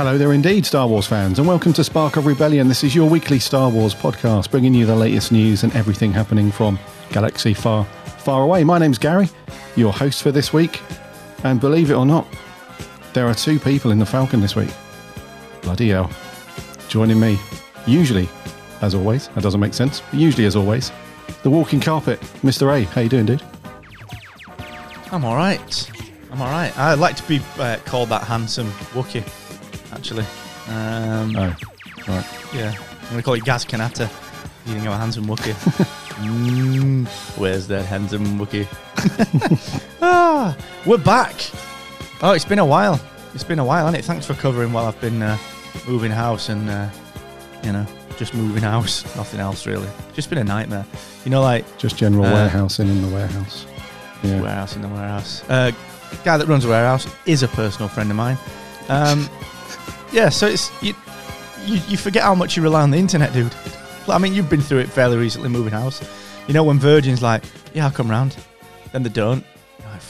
[0.00, 2.68] Hello there, indeed, Star Wars fans, and welcome to Spark of Rebellion.
[2.68, 6.50] This is your weekly Star Wars podcast, bringing you the latest news and everything happening
[6.50, 6.78] from
[7.10, 7.84] galaxy far,
[8.16, 8.64] far away.
[8.64, 9.28] My name's Gary,
[9.76, 10.80] your host for this week,
[11.44, 12.26] and believe it or not,
[13.12, 14.70] there are two people in the Falcon this week.
[15.60, 16.10] Bloody hell.
[16.88, 17.38] Joining me,
[17.86, 18.26] usually,
[18.80, 20.90] as always, that doesn't make sense, but usually as always,
[21.42, 22.74] the walking carpet, Mr.
[22.74, 22.86] A.
[22.86, 23.42] How you doing, dude?
[25.12, 25.90] I'm all right.
[26.32, 26.74] I'm all right.
[26.78, 29.28] I'd like to be uh, called that handsome Wookie,
[29.92, 30.24] actually.
[30.68, 31.54] Um, Oh,
[32.08, 32.26] right.
[32.54, 34.08] Yeah, I'm going to call you Gaz Kanata.
[34.66, 35.52] You think I'm a handsome Wookie?
[36.22, 37.06] mm,
[37.38, 38.66] where's that handsome Wookie?
[40.02, 41.34] ah, we're back.
[42.22, 43.00] Oh, it's been a while.
[43.34, 44.06] It's been a while, hasn't it?
[44.06, 45.38] Thanks for covering while I've been uh,
[45.88, 46.88] moving house and, uh,
[47.64, 49.04] you know, just moving house.
[49.16, 49.88] Nothing else, really.
[50.14, 50.84] Just been a nightmare.
[51.24, 53.66] You know, like Just general Uh, warehousing in the warehouse.
[54.22, 54.40] Yeah.
[54.42, 55.42] warehouse in the warehouse.
[55.48, 55.70] Uh,
[56.24, 58.36] guy that runs a warehouse is a personal friend of mine.
[58.88, 59.28] Um,
[60.12, 60.94] yeah, so it's you,
[61.66, 61.80] you.
[61.88, 63.54] You forget how much you rely on the internet, dude.
[64.08, 66.02] I mean, you've been through it fairly recently, moving house.
[66.48, 67.44] You know when Virgin's like,
[67.74, 68.36] "Yeah, I'll come round,"
[68.92, 69.44] then they don't.
[69.78, 70.02] You're like,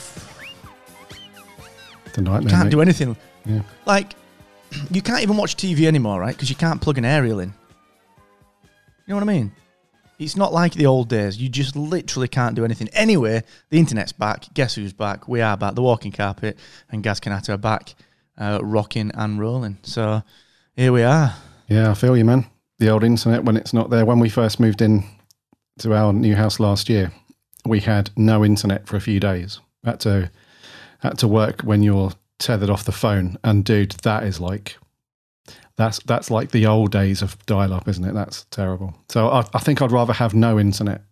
[2.15, 2.51] The nightmare.
[2.51, 2.71] can't mate.
[2.71, 3.17] do anything.
[3.45, 3.63] Yeah.
[3.87, 4.15] Like,
[4.91, 6.35] you can't even watch TV anymore, right?
[6.35, 7.53] Because you can't plug an aerial in.
[9.07, 9.53] You know what I mean?
[10.19, 11.39] It's not like the old days.
[11.39, 12.89] You just literally can't do anything.
[12.93, 14.53] Anyway, the internet's back.
[14.53, 15.27] Guess who's back?
[15.29, 15.75] We are back.
[15.75, 16.59] The walking carpet
[16.91, 17.95] and Gaz Kanata are back,
[18.41, 19.79] uh, rocking and rolling.
[19.83, 20.23] So
[20.75, 21.35] here we are.
[21.69, 22.47] Yeah, I feel you, man.
[22.79, 24.07] The old internet when it's not there.
[24.07, 25.05] When we first moved in
[25.79, 27.13] to our new house last year,
[27.65, 29.61] we had no internet for a few days.
[29.85, 30.31] Had to
[31.01, 33.37] had to work when you're tethered off the phone.
[33.45, 34.77] And dude, that is like
[35.77, 38.15] that's that's like the old days of dial up, isn't it?
[38.15, 38.95] That's terrible.
[39.09, 41.03] So I, I think I'd rather have no internet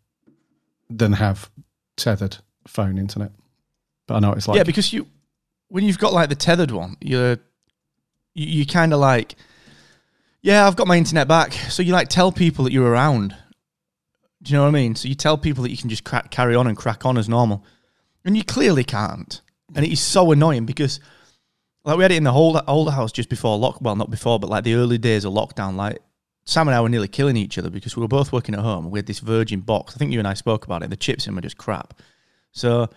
[0.90, 1.50] than have
[1.96, 3.32] tethered phone internet.
[4.06, 4.56] But I know it's like.
[4.56, 5.06] yeah, because you,
[5.68, 7.38] when you've got like the tethered one, you're,
[8.34, 9.36] you, you kind of like,
[10.40, 11.52] yeah, I've got my internet back.
[11.52, 13.36] So you like tell people that you're around.
[14.42, 14.94] Do you know what I mean?
[14.94, 17.28] So you tell people that you can just crack, carry on and crack on as
[17.28, 17.64] normal,
[18.24, 19.40] and you clearly can't.
[19.74, 21.00] And it is so annoying because,
[21.84, 23.80] like, we had it in the whole old house just before lock.
[23.80, 25.74] Well, not before, but like the early days of lockdown.
[25.74, 25.98] Like
[26.44, 28.90] Sam and I were nearly killing each other because we were both working at home.
[28.90, 29.94] We had this Virgin box.
[29.94, 30.90] I think you and I spoke about it.
[30.90, 32.00] The chips in were just crap.
[32.52, 32.88] So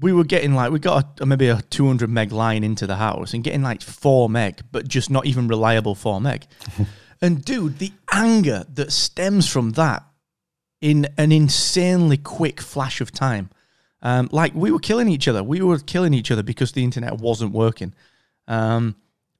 [0.00, 3.32] we were getting like we got a, maybe a 200 meg line into the house
[3.32, 6.46] and getting like 4 meg but just not even reliable 4 meg.
[7.22, 10.04] And dude the anger that stems from that
[10.82, 13.48] in an insanely quick flash of time.
[14.02, 15.42] Um, like we were killing each other.
[15.42, 17.94] We were killing each other because the internet wasn't working.
[18.46, 18.96] Um,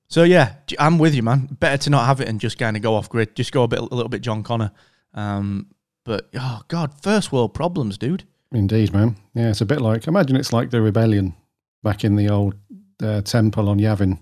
[0.08, 1.48] so yeah I'm with you man.
[1.60, 3.36] Better to not have it and just kind of go off grid.
[3.36, 4.70] Just go a bit a little bit john connor.
[5.12, 5.66] Um,
[6.04, 9.16] but oh god first world problems dude Indeed, man.
[9.34, 11.34] Yeah, it's a bit like imagine it's like the rebellion
[11.82, 12.54] back in the old
[13.02, 14.20] uh, temple on Yavin.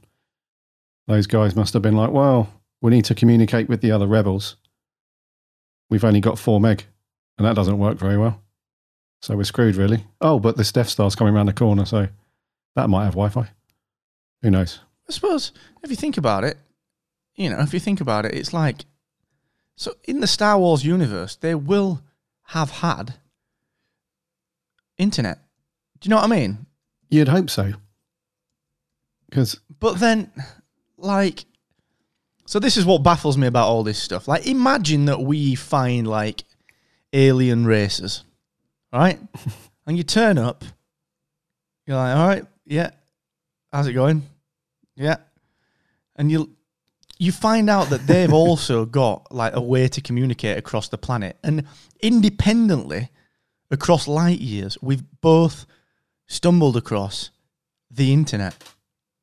[1.07, 2.49] Those guys must have been like, "Well,
[2.81, 4.57] we need to communicate with the other rebels.
[5.91, 6.85] We've only got four meg,
[7.37, 8.41] and that doesn't work very well.
[9.21, 12.09] So we're screwed, really." Oh, but this Death Star's coming around the corner, so
[12.75, 13.51] that might have Wi-Fi.
[14.41, 14.81] Who knows?
[15.07, 16.57] I suppose if you think about it,
[17.35, 18.87] you know, if you think about it, it's like
[19.77, 22.01] so in the Star Wars universe, they will
[22.45, 23.17] have had
[25.03, 25.39] internet.
[26.01, 26.67] Do you know what I mean?
[27.11, 27.73] You'd hope so,
[29.29, 30.31] because But then,
[30.97, 31.45] like,
[32.47, 34.27] so this is what baffles me about all this stuff.
[34.29, 36.45] Like, imagine that we find like
[37.13, 38.25] alien races,
[38.93, 39.19] right?
[39.87, 40.65] and you turn up,
[41.87, 42.91] you're like, all right, yeah,
[43.73, 44.23] how's it going?
[44.97, 45.17] Yeah,
[46.17, 46.57] and you
[47.19, 51.37] you find out that they've also got like a way to communicate across the planet,
[51.45, 51.65] and
[52.01, 53.11] independently
[53.73, 55.67] across light years, we've both
[56.29, 57.31] stumbled across
[57.91, 58.55] the internet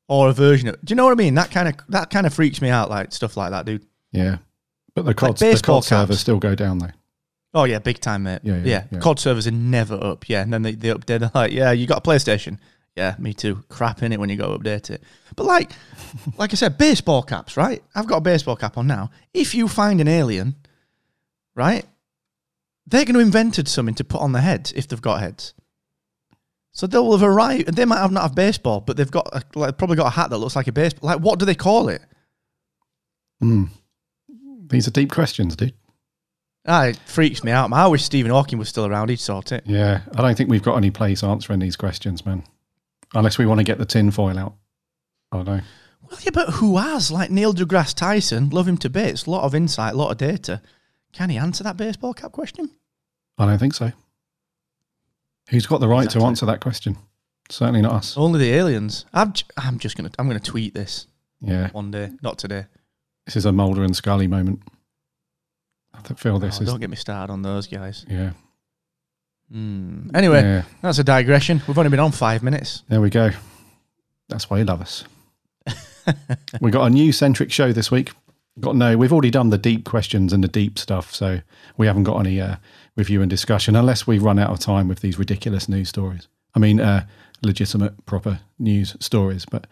[0.08, 0.84] or a version of.
[0.84, 1.34] Do you know what I mean?
[1.34, 3.86] That kind of that kind of freaks me out, like stuff like that, dude.
[4.12, 4.38] yeah,
[4.94, 6.90] but the COD, the COD servers still go down though.
[7.52, 8.40] Oh yeah, big time, mate.
[8.44, 8.98] Yeah, Yeah, yeah, yeah.
[9.00, 10.28] COD servers are never up.
[10.28, 11.06] Yeah, and then they, they update.
[11.20, 12.58] They're like, yeah, you got a PlayStation.
[12.96, 13.64] Yeah, me too.
[13.68, 15.02] Crap in it when you go update it.
[15.36, 15.72] But like,
[16.36, 17.82] like I said, baseball caps, right?
[17.94, 19.10] I've got a baseball cap on now.
[19.32, 20.54] If you find an alien,
[21.54, 21.84] right,
[22.86, 25.54] they're going to invented something to put on their heads if they've got heads.
[26.72, 27.74] So they'll have arrived.
[27.74, 30.30] They might have not have baseball, but they've got a, like probably got a hat
[30.30, 31.08] that looks like a baseball.
[31.08, 32.02] Like, what do they call it?
[34.68, 35.74] These are deep questions, dude.
[36.66, 37.72] Ah, it freaks me out.
[37.72, 39.08] I wish Stephen Hawking was still around.
[39.08, 39.64] He'd sort it.
[39.66, 42.44] Yeah, I don't think we've got any place answering these questions, man.
[43.14, 44.54] Unless we want to get the tin foil out.
[45.32, 45.60] I don't know.
[46.08, 47.10] Well, yeah, but who has?
[47.10, 49.26] Like Neil deGrasse Tyson, love him to bits.
[49.26, 50.60] A lot of insight, a lot of data.
[51.12, 52.70] Can he answer that baseball cap question?
[53.38, 53.92] I don't think so.
[55.50, 56.20] Who's got the right Exactly.
[56.20, 56.96] to answer that question?
[57.48, 58.16] Certainly not us.
[58.16, 59.04] Only the aliens.
[59.12, 61.06] I'm, j- I'm just gonna, I'm gonna tweet this
[61.40, 62.66] Yeah, one day, not today.
[63.26, 64.62] this is a Mulder and Scully moment.
[65.92, 66.68] I feel this Oh, is.
[66.68, 68.06] don't get me started on those guys.
[68.08, 68.30] Yeah.
[69.50, 70.10] Hmm.
[70.14, 70.62] Anyway, Yeah.
[70.80, 71.60] that's a digression.
[71.66, 72.84] We've only been on five minutes.
[72.88, 73.30] There we go.
[74.28, 75.04] That's why you love us.
[76.60, 78.12] we got a new centric show this week.
[78.60, 81.40] Got no, we've already done the deep questions and the deep stuff, so
[81.76, 82.56] we haven't got any uh,
[82.96, 86.28] review and discussion unless we run out of time with these ridiculous news stories.
[86.54, 87.06] I mean, uh,
[87.42, 89.46] legitimate, proper news stories.
[89.50, 89.66] But,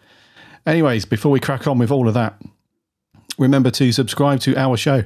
[0.65, 2.41] anyways, before we crack on with all of that,
[3.37, 5.03] remember to subscribe to our show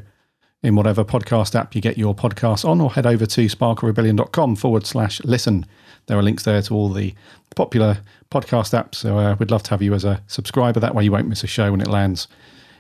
[0.62, 4.86] in whatever podcast app you get your podcasts on, or head over to sparkofrebellion.com forward
[4.86, 5.66] slash listen.
[6.06, 7.14] There are links there to all the
[7.56, 8.00] popular
[8.32, 8.96] podcast apps.
[8.96, 10.80] So uh, we'd love to have you as a subscriber.
[10.80, 12.28] That way you won't miss a show when it lands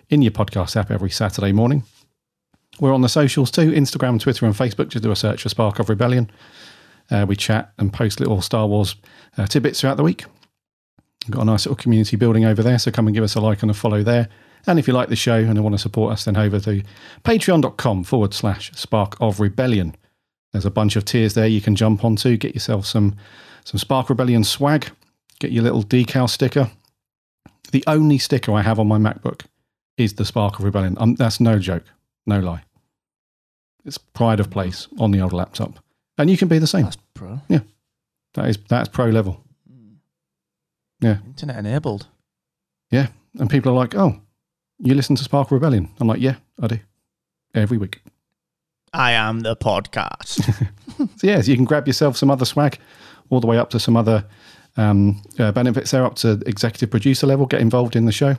[0.10, 1.84] in your podcast app every Saturday morning.
[2.80, 4.90] We're on the socials too Instagram, Twitter, and Facebook.
[4.90, 6.32] Just do a search for Spark of Rebellion.
[7.12, 8.96] Uh, we chat and post little Star Wars
[9.38, 10.26] uh, tidbits throughout the week.
[11.26, 13.42] We've got a nice little community building over there, so come and give us a
[13.42, 14.30] like and a follow there.
[14.66, 16.82] And if you like the show and want to support us, then over to
[17.24, 19.96] patreon.com forward slash spark of rebellion.
[20.52, 23.16] There's a bunch of tiers there you can jump onto, get yourself some
[23.66, 24.90] some Spark Rebellion swag,
[25.40, 26.70] get your little decal sticker.
[27.72, 29.46] The only sticker I have on my MacBook
[29.98, 30.96] is the Spark of Rebellion.
[31.00, 31.84] Um, that's no joke,
[32.26, 32.64] no lie.
[33.86, 35.80] It's pride of place on the old laptop.
[36.18, 36.84] And you can be the same.
[36.84, 37.42] That's pro.
[37.50, 37.60] Yeah,
[38.36, 39.44] that is that's pro level.
[41.02, 41.18] Yeah.
[41.26, 42.08] Internet enabled.
[42.90, 43.08] Yeah.
[43.38, 44.22] And people are like, oh,
[44.80, 45.90] you listen to Spark Rebellion?
[46.00, 46.80] I'm like, yeah, I do.
[47.54, 48.02] Every week.
[48.94, 50.70] I am the podcast.
[51.18, 52.78] So, yeah, so you can grab yourself some other swag
[53.32, 54.26] all the way up to some other
[54.78, 57.48] um, uh, benefits there, up to executive producer level.
[57.48, 58.38] Get involved in the show.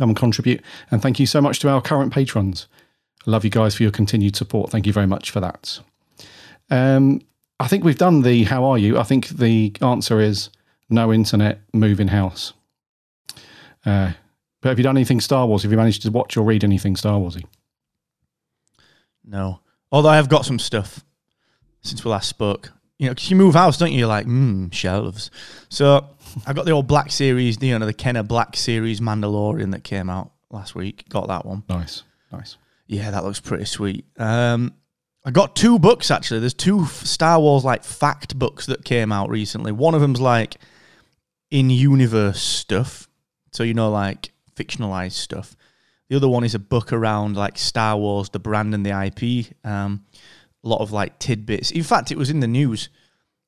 [0.00, 0.62] Come and contribute.
[0.90, 2.68] And thank you so much to our current patrons.
[3.26, 4.70] I love you guys for your continued support.
[4.70, 5.78] Thank you very much for that.
[6.70, 7.20] Um,
[7.58, 8.98] I think we've done the how are you?
[8.98, 10.48] I think the answer is
[10.88, 12.54] no internet, move in house.
[13.84, 14.12] Uh,
[14.62, 15.64] but have you done anything Star Wars?
[15.64, 17.44] Have you managed to watch or read anything Star Warsy?
[19.22, 19.60] no.
[19.92, 21.04] Although I have got some stuff
[21.82, 22.72] since we last spoke.
[23.00, 24.00] You know, 'cause you move house, don't you?
[24.00, 25.30] You're like, hmm, shelves.
[25.70, 26.06] So
[26.46, 30.10] I got the old Black Series, you know, the Kenner Black Series Mandalorian that came
[30.10, 31.08] out last week.
[31.08, 31.62] Got that one.
[31.70, 32.58] Nice, nice.
[32.86, 34.04] Yeah, that looks pretty sweet.
[34.18, 34.74] Um,
[35.24, 36.40] I got two books actually.
[36.40, 39.72] There's two Star Wars like fact books that came out recently.
[39.72, 40.56] One of them's like
[41.50, 43.08] in universe stuff,
[43.50, 45.56] so you know like fictionalized stuff.
[46.10, 49.54] The other one is a book around like Star Wars, the brand and the IP.
[49.64, 50.04] Um,
[50.62, 51.70] a lot of like tidbits.
[51.70, 52.88] In fact, it was in the news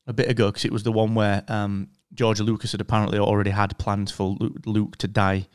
[0.07, 3.51] a bit ago because it was the one where um, George Lucas had apparently already
[3.51, 5.47] had plans for Luke, to die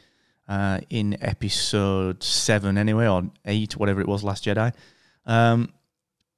[0.48, 4.74] uh, in episode seven, anyway, or eight, whatever it was, Last Jedi.
[5.26, 5.74] Um,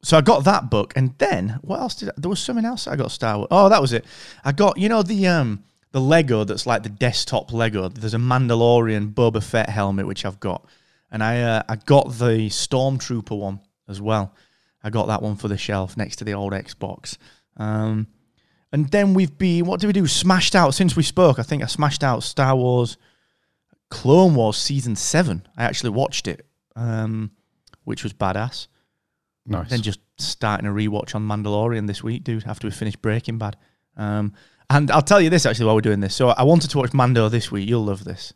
[0.01, 2.87] so I got that book, and then what else did I, there was something else
[2.87, 3.47] I got Star Wars?
[3.51, 4.05] Oh, that was it.
[4.43, 7.89] I got you know the um the Lego that's like the desktop Lego.
[7.89, 10.65] There's a Mandalorian Boba Fett helmet which I've got,
[11.11, 13.59] and I uh, I got the Stormtrooper one
[13.89, 14.33] as well.
[14.83, 17.17] I got that one for the shelf next to the old Xbox.
[17.57, 18.07] Um,
[18.71, 20.07] and then we've been what do we do?
[20.07, 21.39] Smashed out since we spoke.
[21.39, 22.97] I think I smashed out Star Wars
[23.89, 25.47] Clone Wars season seven.
[25.57, 26.45] I actually watched it,
[26.75, 27.31] um,
[27.83, 28.67] which was badass.
[29.45, 29.69] Nice.
[29.69, 33.57] Then just starting a rewatch on Mandalorian this week, dude, after we finished Breaking Bad.
[33.97, 34.33] Um,
[34.69, 36.13] and I'll tell you this actually while we're doing this.
[36.13, 37.67] So I wanted to watch Mando this week.
[37.67, 38.33] You'll love this.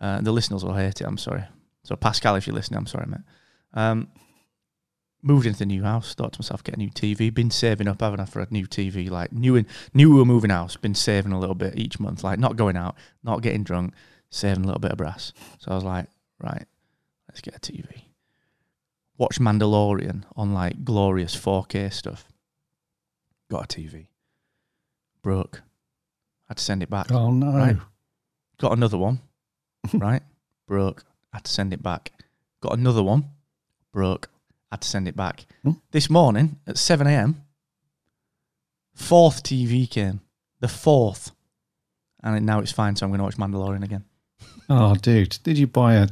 [0.00, 1.04] Uh, the listeners will hate it.
[1.04, 1.44] I'm sorry.
[1.84, 3.20] So Pascal, if you're listening, I'm sorry, mate.
[3.74, 4.08] Um,
[5.24, 6.14] moved into the new house.
[6.14, 7.32] Thought to myself, get a new TV.
[7.32, 9.10] Been saving up, haven't I, for a new TV?
[9.10, 10.76] Like new in knew we were moving house.
[10.76, 12.22] Been saving a little bit each month.
[12.22, 13.94] Like not going out, not getting drunk,
[14.30, 15.32] saving a little bit of brass.
[15.58, 16.06] So I was like,
[16.40, 16.64] right,
[17.28, 18.04] let's get a TV
[19.18, 22.26] watch Mandalorian on like glorious 4K stuff.
[23.50, 24.06] Got a TV.
[25.22, 25.62] Broke.
[26.48, 27.10] Had to send it back.
[27.12, 27.52] oh no.
[27.56, 27.76] Right.
[28.60, 29.20] Got another one.
[29.94, 30.22] right?
[30.66, 31.04] Broke.
[31.32, 32.12] Had to send it back.
[32.60, 33.30] Got another one.
[33.92, 34.30] Broke.
[34.74, 35.46] Had to send it back.
[35.62, 35.70] Hmm.
[35.92, 37.44] This morning at 7 a.m.,
[38.92, 40.20] fourth TV came.
[40.58, 41.30] The fourth.
[42.24, 42.96] and now it's fine.
[42.96, 44.04] So I'm going to watch Mandalorian again.
[44.68, 46.08] Oh, dude, did you buy a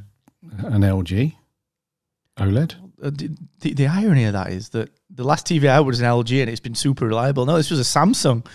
[0.58, 1.34] an LG
[2.38, 2.74] OLED?
[3.02, 6.00] Uh, the, the, the irony of that is that the last TV I had was
[6.00, 7.46] an LG and it's been super reliable.
[7.46, 8.46] No, this was a Samsung,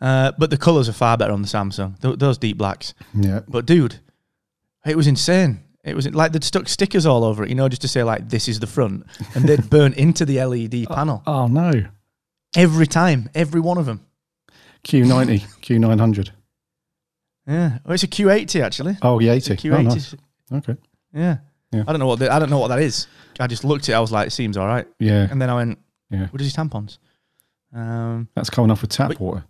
[0.00, 2.00] uh, but the colours are far better on the Samsung.
[2.00, 2.94] Th- those deep blacks.
[3.14, 3.40] Yeah.
[3.48, 3.98] But dude,
[4.86, 5.64] it was insane.
[5.86, 8.28] It was like they'd stuck stickers all over it, you know, just to say like
[8.28, 11.72] this is the front, and they'd burn into the LED panel Oh no.
[12.56, 14.00] every time, every one of them.
[14.84, 16.30] Q90, Q900.
[17.46, 18.96] Yeah, oh, it's a Q80 actually.
[19.02, 19.54] Oh, a 80.
[19.56, 19.72] Q80.
[19.78, 20.14] Oh, nice.
[20.52, 20.76] Okay.
[21.14, 21.38] Yeah.
[21.72, 21.84] Yeah.
[21.86, 23.06] I don't know what the, I don't know what that is.
[23.40, 23.96] I just looked at it.
[23.96, 25.28] I was like, it seems all right, Yeah.
[25.30, 25.78] and then I went,
[26.10, 26.26] Yeah.
[26.28, 26.98] what is his tampons?
[27.74, 29.44] Um, That's coming off with tap water.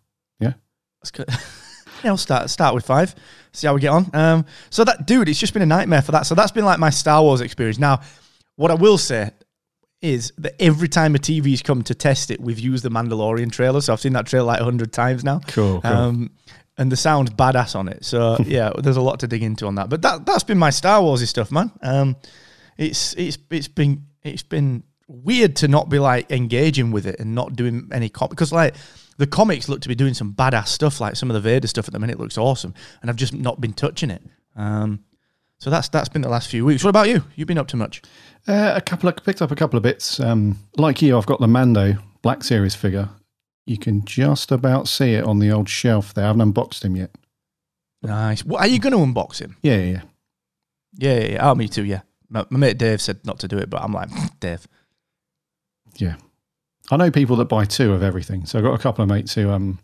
[1.03, 1.25] Let's go.
[2.03, 3.15] yeah, I'll start start with five.
[3.53, 4.11] See how we get on.
[4.13, 6.27] Um, so that dude, it's just been a nightmare for that.
[6.27, 7.79] So that's been like my Star Wars experience.
[7.79, 8.01] Now,
[8.57, 9.31] what I will say
[10.03, 13.81] is that every time a TV's come to test it, we've used the Mandalorian trailer.
[13.81, 15.41] So I've seen that trailer like hundred times now.
[15.47, 15.81] Cool.
[15.81, 15.91] cool.
[15.91, 16.31] Um,
[16.79, 18.05] and the sound's badass on it.
[18.05, 19.89] So yeah, there's a lot to dig into on that.
[19.89, 21.73] But that that's been my Star Warsy stuff, man.
[21.83, 22.17] Um,
[22.77, 27.35] it's it's it's been it's been weird to not be like engaging with it and
[27.35, 28.75] not doing any com because like
[29.17, 31.89] the comics look to be doing some badass stuff, like some of the Vader stuff
[31.89, 34.23] at the minute looks awesome, and I've just not been touching it.
[34.55, 35.05] Um,
[35.59, 36.85] so that's that's been the last few weeks.
[36.85, 37.25] What about you?
[37.35, 38.03] You've been up to much?
[38.47, 40.21] Uh, a couple of picked up a couple of bits.
[40.21, 43.09] Um, like you, I've got the Mando Black Series figure.
[43.65, 46.25] You can just about see it on the old shelf there.
[46.25, 47.11] I haven't unboxed him yet.
[48.03, 48.45] Nice.
[48.45, 49.57] What, are you going to unbox him?
[49.63, 50.03] Yeah, yeah, yeah.
[50.99, 51.51] Yeah, yeah, yeah.
[51.51, 51.85] Oh, me too.
[51.85, 52.03] Yeah.
[52.29, 54.67] My, my mate Dave said not to do it, but I'm like Dave.
[56.91, 58.47] I know people that buy two of everything.
[58.47, 59.79] So I've got a couple of mates who um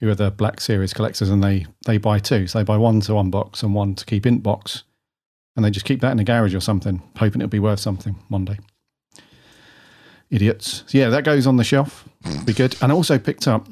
[0.00, 2.46] who are the Black Series collectors, and they they buy two.
[2.46, 4.84] So they buy one to unbox and one to keep in box,
[5.56, 8.14] and they just keep that in the garage or something, hoping it'll be worth something
[8.28, 8.58] one day.
[10.30, 10.84] Idiots.
[10.86, 12.06] So yeah, that goes on the shelf.
[12.44, 12.76] Be good.
[12.82, 13.66] And I also picked up.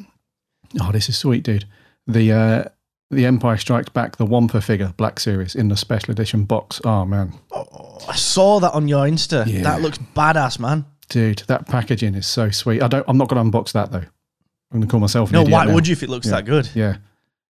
[0.80, 1.66] Oh, this is sweet, dude.
[2.06, 2.64] The uh,
[3.10, 6.80] the Empire Strikes Back, the Wampa figure, Black Series in the special edition box.
[6.84, 9.44] Oh man, Oh, I saw that on your Insta.
[9.46, 9.62] Yeah.
[9.62, 10.86] That looks badass, man.
[11.08, 12.82] Dude, that packaging is so sweet.
[12.82, 13.04] I don't.
[13.08, 13.98] I'm not going to unbox that though.
[13.98, 15.30] I'm going to call myself.
[15.30, 15.74] An No, why now.
[15.74, 16.32] would you if it looks Yeah.
[16.32, 16.68] that good?
[16.74, 16.96] Yeah.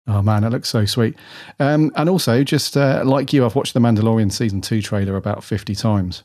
[0.08, 1.16] Oh man, it looks so sweet.
[1.60, 5.44] Um, and also, just uh, like you, I've watched the Mandalorian season two trailer about
[5.44, 6.24] fifty times.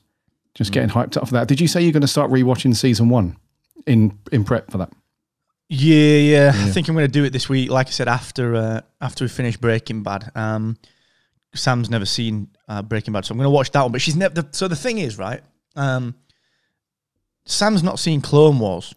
[0.54, 1.46] Just getting hyped up for that.
[1.46, 3.36] Did you say you're going to start rewatching season one
[3.86, 4.90] in in prep for that?
[5.68, 6.52] Yeah, yeah.
[6.54, 7.70] I think I'm going to do it this week.
[7.70, 10.32] Like I said, after uh, after we finish Breaking Bad.
[10.34, 10.76] Um,
[11.54, 13.92] Sam's never seen uh, Breaking Bad, so I'm going to watch that one.
[13.92, 14.44] But she's never.
[14.50, 15.42] So the thing is, right?
[15.76, 16.14] Um,
[17.48, 18.94] Sam's not seen Clone Wars,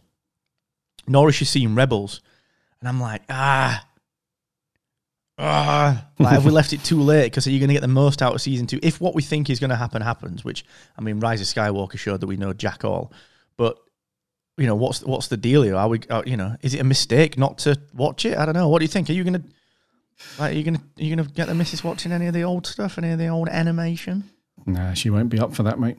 [1.07, 2.21] nor has she seen Rebels,
[2.81, 3.87] and I'm like, ah,
[5.37, 6.05] ah.
[6.19, 7.27] Like, have we left it too late?
[7.27, 8.77] Because are you going to get the most out of season two?
[8.83, 10.65] If what we think is going to happen happens, which
[10.97, 13.13] I mean, Rise of Skywalker showed that we know Jack all,
[13.55, 13.77] but
[14.57, 15.75] you know what's what's the deal here?
[15.77, 18.37] Are we, are, you know, is it a mistake not to watch it?
[18.37, 18.67] I don't know.
[18.67, 19.09] What do you think?
[19.09, 19.43] Are you gonna,
[20.37, 22.67] like, are you gonna, are you gonna get the missus watching any of the old
[22.67, 24.29] stuff, any of the old animation?
[24.65, 25.97] Nah, she won't be up for that, mate.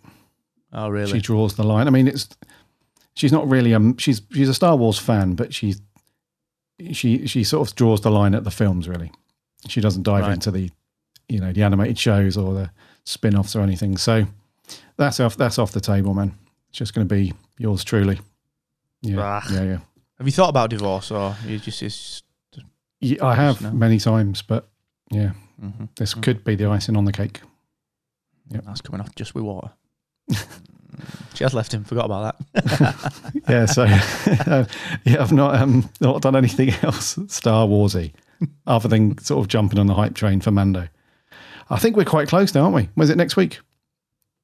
[0.72, 1.12] Oh, really?
[1.12, 1.86] She draws the line.
[1.86, 2.28] I mean, it's
[3.14, 5.74] she's not really um she's she's a Star Wars fan, but she
[6.92, 8.88] she she sort of draws the line at the films.
[8.88, 9.12] Really,
[9.68, 10.32] she doesn't dive Right.
[10.34, 10.70] into the
[11.28, 12.70] you know the animated shows or the
[13.04, 13.96] spin-offs or anything.
[13.98, 14.26] So
[14.96, 16.34] that's off that's off the table, man.
[16.70, 18.18] It's just going to be yours truly.
[19.02, 19.46] Yeah, Ah.
[19.52, 19.78] yeah, yeah.
[20.18, 22.22] Have you thought about divorce, or you just it's,
[23.00, 23.72] Yeah, I have No.
[23.72, 24.68] many times, but
[25.10, 25.88] yeah, mhm.
[25.96, 27.40] this could be the icing on the cake.
[28.48, 29.70] Yeah, that's coming off just with water?
[31.34, 31.84] she has left him.
[31.84, 33.32] Forgot about that.
[33.48, 33.84] yeah, so
[35.04, 38.12] yeah, I've not um, not done anything else Star Warsy
[38.66, 40.88] other than sort of jumping on the hype train for Mando.
[41.70, 42.88] I think we're quite close now, aren't we?
[42.94, 43.60] When's it next week?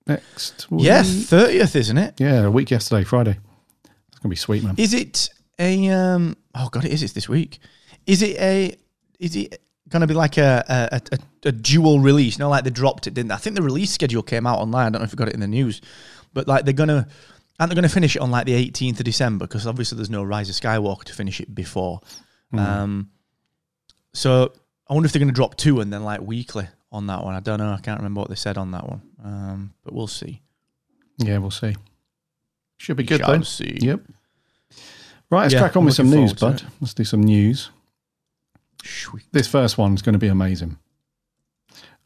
[0.07, 0.85] Next week?
[0.85, 2.15] yeah, thirtieth, isn't it?
[2.19, 3.39] yeah, a week yesterday, Friday.
[4.09, 4.75] It's gonna be sweet, man.
[4.79, 6.37] Is it a um?
[6.55, 7.03] Oh god, it is.
[7.03, 7.59] It's this week.
[8.07, 8.75] Is it a?
[9.19, 11.19] Is it going to be like a a, a
[11.49, 12.39] a dual release?
[12.39, 13.35] No, like they dropped it, didn't they?
[13.35, 14.87] I think the release schedule came out online.
[14.87, 15.81] I don't know if you got it in the news,
[16.35, 17.07] but like they're gonna.
[17.61, 19.45] Aren't they going to finish it on like the 18th of December?
[19.45, 22.01] Because obviously there's no Rise of Skywalker to finish it before.
[22.53, 23.11] Um,
[24.13, 24.53] so
[24.89, 27.35] I wonder if they're going to drop two and then like weekly on that one.
[27.35, 27.73] I don't know.
[27.73, 29.03] I can't remember what they said on that one.
[29.25, 30.41] Um, but we'll see.
[31.19, 31.75] Yeah, we'll see.
[32.77, 33.43] Should be good Shall though.
[33.43, 33.77] see.
[33.81, 34.03] Yep.
[35.31, 36.63] Right, let's Yeah, crack on I'm with some news, bud.
[36.81, 37.71] Let's do some news.
[39.33, 40.79] This first one's going to be amazing.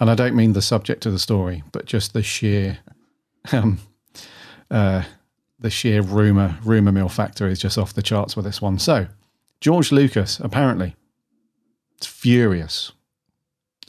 [0.01, 2.79] And I don't mean the subject of the story, but just the sheer
[3.53, 3.79] um
[4.71, 5.03] uh
[5.59, 8.79] the sheer rumor rumor mill factor is just off the charts with this one.
[8.79, 9.07] So,
[9.61, 10.97] George Lucas apparently
[12.01, 12.93] is furious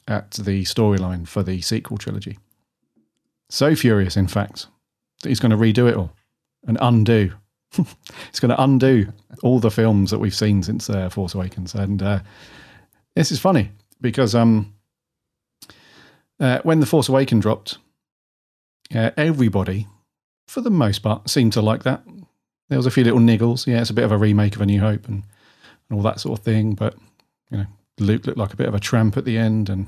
[0.07, 2.37] at the storyline for the sequel trilogy.
[3.49, 4.67] So furious, in fact,
[5.21, 6.11] that he's going to redo it all
[6.65, 7.33] and undo.
[7.71, 9.11] he's going to undo
[9.41, 11.73] all the films that we've seen since uh, Force Awakens.
[11.73, 12.19] And uh,
[13.15, 14.73] this is funny because um,
[16.39, 17.77] uh, when the Force Awaken dropped,
[18.93, 19.87] uh, everybody,
[20.47, 22.03] for the most part, seemed to like that.
[22.69, 23.67] There was a few little niggles.
[23.67, 25.23] Yeah, it's a bit of a remake of A New Hope and,
[25.89, 26.73] and all that sort of thing.
[26.73, 26.95] But
[27.51, 27.65] you know,
[27.99, 29.87] Luke looked like a bit of a tramp at the end, and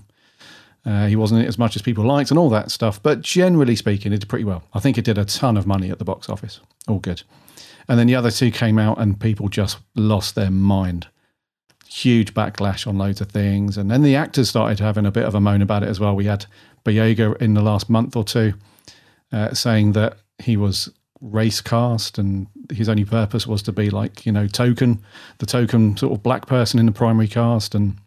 [0.85, 3.01] uh, he wasn't as much as people liked, and all that stuff.
[3.01, 4.63] But generally speaking, it did pretty well.
[4.73, 6.59] I think it did a ton of money at the box office.
[6.87, 7.23] All good.
[7.87, 11.07] And then the other two came out, and people just lost their mind.
[11.95, 15.33] Huge backlash on loads of things, and then the actors started having a bit of
[15.33, 16.13] a moan about it as well.
[16.13, 16.45] We had
[16.83, 18.53] Boyega in the last month or two
[19.31, 20.89] uh, saying that he was
[21.21, 25.01] race cast and his only purpose was to be like you know token
[25.39, 27.73] the token sort of black person in the primary cast.
[27.73, 27.97] And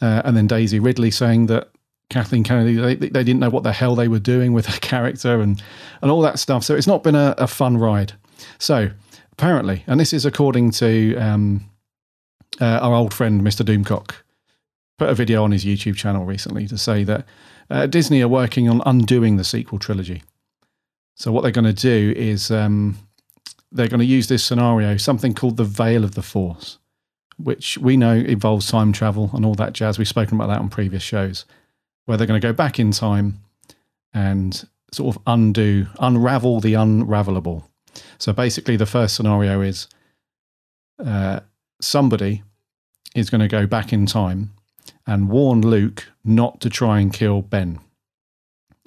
[0.00, 1.70] uh, and then daisy ridley saying that
[2.10, 5.40] kathleen kennedy they, they didn't know what the hell they were doing with her character
[5.40, 5.62] and
[6.02, 6.64] and all that stuff.
[6.64, 8.12] So it's not been a, a fun ride.
[8.58, 8.90] So
[9.32, 11.68] apparently and this is according to um,
[12.60, 14.14] uh, our old friend mr doomcock
[14.98, 17.24] put a video on his youtube channel recently to say that
[17.70, 20.22] uh, disney are working on undoing the sequel trilogy
[21.16, 22.98] so what they're going to do is um,
[23.72, 26.78] they're going to use this scenario, something called the Veil of the Force,
[27.38, 29.98] which we know involves time travel and all that jazz.
[29.98, 31.46] We've spoken about that on previous shows,
[32.04, 33.40] where they're going to go back in time
[34.12, 37.64] and sort of undo, unravel the unravelable.
[38.18, 39.88] So basically, the first scenario is
[41.04, 41.40] uh,
[41.80, 42.42] somebody
[43.14, 44.52] is going to go back in time
[45.06, 47.78] and warn Luke not to try and kill Ben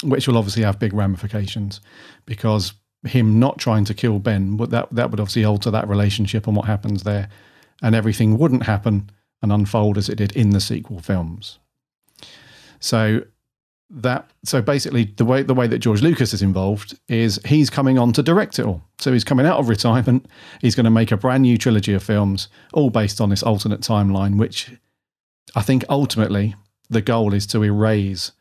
[0.04, 1.82] which will obviously have big ramifications
[2.26, 6.48] because him not trying to kill Ben, but that that would obviously alter that relationship
[6.48, 7.30] and what happens there,
[7.82, 9.10] and everything wouldn't happen
[9.42, 11.60] and unfold as it did in the sequel films.
[12.80, 13.24] So
[13.92, 17.98] that so basically the way the way that George Lucas is involved is he's coming
[17.98, 18.84] on to direct it all.
[19.00, 20.28] So he's coming out of retirement.
[20.62, 23.82] He's going to make a brand new trilogy of films, all based on this alternate
[23.82, 24.72] timeline, which
[25.56, 26.56] I think ultimately
[26.90, 28.32] the goal is to erase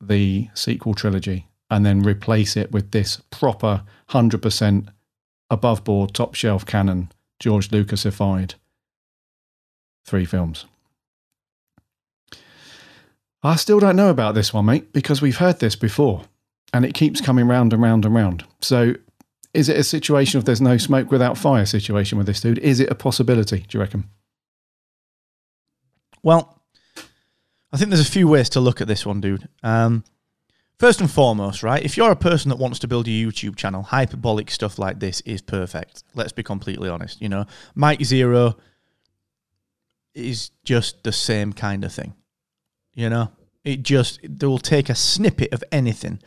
[0.00, 4.88] the sequel trilogy and then replace it with this proper 100%
[5.50, 8.54] above board, top shelf canon, George Lucasified
[10.04, 10.66] three films.
[13.44, 16.22] I still don't know about this one, mate, because we've heard this before
[16.72, 18.44] and it keeps coming round and round and round.
[18.60, 18.94] So,
[19.54, 22.58] is it a situation of there's no smoke without fire situation with this dude?
[22.58, 24.10] Is it a possibility, do you reckon?
[26.22, 26.60] Well,
[27.72, 29.48] I think there's a few ways to look at this one, dude.
[29.62, 30.02] Um,
[30.80, 31.84] first and foremost, right?
[31.84, 35.20] If you're a person that wants to build a YouTube channel, hyperbolic stuff like this
[35.20, 36.02] is perfect.
[36.14, 37.20] Let's be completely honest.
[37.20, 38.56] You know, Mike Zeroh
[40.14, 42.14] is just the same kind of thing.
[42.94, 43.32] You know,
[43.64, 46.20] it just they will take a snippet of anything,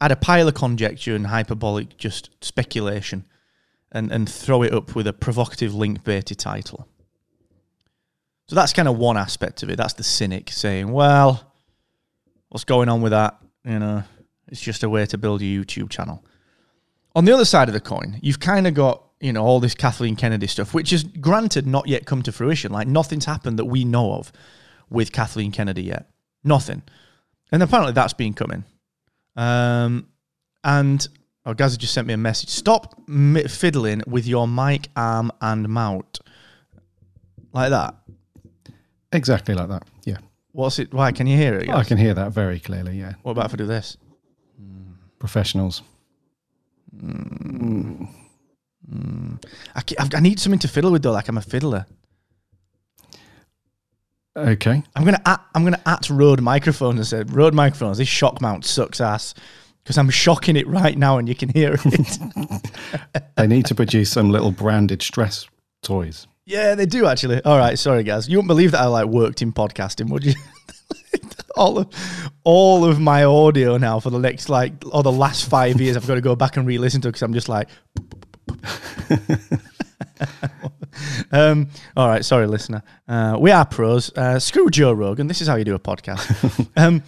[0.00, 3.24] add a pile of conjecture and hyperbolic just speculation,
[3.90, 6.86] and and throw it up with a provocative link baited title.
[8.48, 9.76] So that's kind of one aspect of it.
[9.76, 11.52] That's the cynic saying, well,
[12.48, 13.38] what's going on with that?
[13.64, 14.02] You know,
[14.48, 16.24] it's just a way to build a YouTube channel.
[17.14, 19.74] On the other side of the coin, you've kind of got, you know, all this
[19.74, 22.72] Kathleen Kennedy stuff, which is granted not yet come to fruition.
[22.72, 24.32] Like nothing's happened that we know of
[24.90, 26.10] with Kathleen Kennedy yet.
[26.44, 26.82] Nothing.
[27.52, 28.64] And apparently that's been coming.
[29.36, 30.08] Um,
[30.64, 31.06] and
[31.46, 32.48] oh, Gazza just sent me a message.
[32.48, 33.00] Stop
[33.48, 36.20] fiddling with your mic, arm, and mount.
[37.52, 37.94] Like that.
[39.12, 39.84] Exactly like that.
[40.04, 40.18] Yeah.
[40.52, 40.92] What's it?
[40.92, 41.68] Why can you hear it?
[41.68, 42.98] I can hear that very clearly.
[42.98, 43.14] Yeah.
[43.22, 43.96] What about if I do this?
[45.18, 45.82] Professionals.
[49.74, 49.82] I,
[50.14, 51.12] I need something to fiddle with though.
[51.12, 51.86] Like I'm a fiddler.
[54.48, 54.82] Okay.
[54.96, 57.98] I'm gonna at, I'm gonna at Rode microphones and say Rode microphones.
[57.98, 59.34] This shock mount sucks ass
[59.82, 62.18] because I'm shocking it right now and you can hear it.
[63.36, 65.48] they need to produce some little branded stress
[65.82, 66.26] toys.
[66.46, 67.42] Yeah, they do actually.
[67.44, 68.28] All right, sorry guys.
[68.28, 70.34] You wouldn't believe that I like worked in podcasting, would you?
[71.56, 71.88] all of
[72.44, 76.06] all of my audio now for the next like or the last five years, I've
[76.06, 77.68] got to go back and re-listen to because I'm just like.
[81.32, 82.82] um, all right, sorry, listener.
[83.08, 84.10] Uh, we are pros.
[84.16, 85.26] Uh, screw Joe Rogan.
[85.26, 86.68] This is how you do a podcast.
[86.76, 87.02] Um,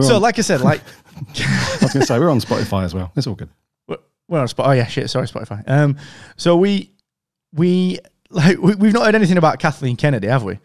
[0.00, 0.80] so, on- like I said, like
[1.16, 3.12] I was going to say we're on Spotify as well.
[3.16, 3.50] It's all good.
[3.88, 4.66] we're we're on Spotify.
[4.68, 5.10] Oh yeah, shit.
[5.10, 5.62] Sorry, Spotify.
[5.68, 5.96] Um,
[6.36, 6.92] so we
[7.52, 7.98] we
[8.30, 10.58] like we, we've not heard anything about Kathleen Kennedy, have we?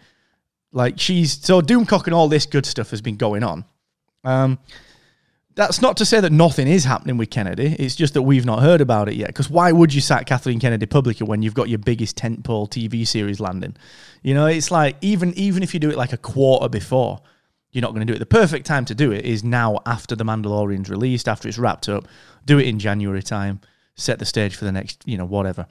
[0.72, 3.65] Like she's so Doomcock and all this good stuff has been going on.
[4.24, 4.60] Um,
[5.58, 7.76] that's not to say that nothing is happening with Kennedy.
[7.80, 9.30] It's just that we've not heard about it yet.
[9.30, 13.08] Because why would you sack Kathleen Kennedy publicly when you've got your biggest tentpole TV
[13.08, 13.76] series landing?
[14.22, 17.22] You know, it's like even even if you do it like a quarter before,
[17.72, 18.20] you're not going to do it.
[18.20, 21.89] The perfect time to do it is now after the Mandalorian's released, after it's wrapped
[21.89, 22.08] up.
[22.46, 23.60] Do it in January time.
[23.96, 25.65] Set the stage for the next, you know, whatever.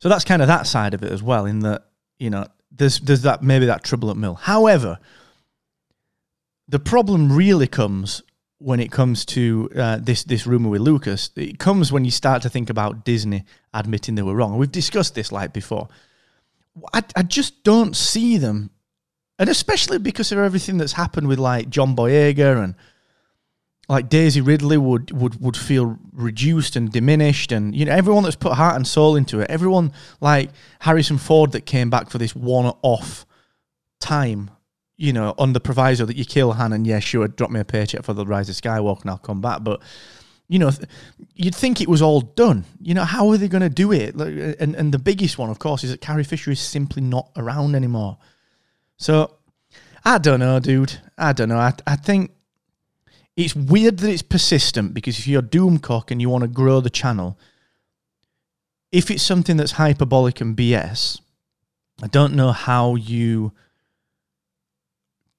[0.00, 1.46] So that's kind of that side of it as well.
[1.46, 1.86] In that,
[2.18, 4.34] you know, there's there's that maybe that trouble at mill.
[4.34, 4.98] However,
[6.68, 8.22] the problem really comes
[8.58, 11.30] when it comes to uh, this this rumor with Lucas.
[11.36, 14.56] It comes when you start to think about Disney admitting they were wrong.
[14.56, 15.88] We've discussed this like before.
[16.92, 18.70] I, I just don't see them,
[19.38, 22.74] and especially because of everything that's happened with like John Boyega and
[23.88, 28.36] like Daisy Ridley would would would feel reduced and diminished, and you know everyone that's
[28.36, 30.50] put heart and soul into it, everyone like
[30.80, 33.26] Harrison Ford that came back for this one-off
[34.00, 34.50] time,
[34.96, 37.64] you know, on the proviso that you kill Han and yeah, sure, drop me a
[37.64, 39.82] paycheck for the Rise of Skywalker and I'll come back, but
[40.48, 40.88] you know, th-
[41.34, 42.64] you'd think it was all done.
[42.80, 44.16] You know, how are they going to do it?
[44.16, 47.30] Like, and and the biggest one, of course, is that Carrie Fisher is simply not
[47.36, 48.18] around anymore.
[48.96, 49.34] So
[50.04, 51.00] I don't know, dude.
[51.18, 51.58] I don't know.
[51.58, 52.30] I I think
[53.36, 56.90] it's weird that it's persistent because if you're Doomcock and you want to grow the
[56.90, 57.38] channel,
[58.92, 61.20] if it's something that's hyperbolic and BS,
[62.02, 63.52] I don't know how you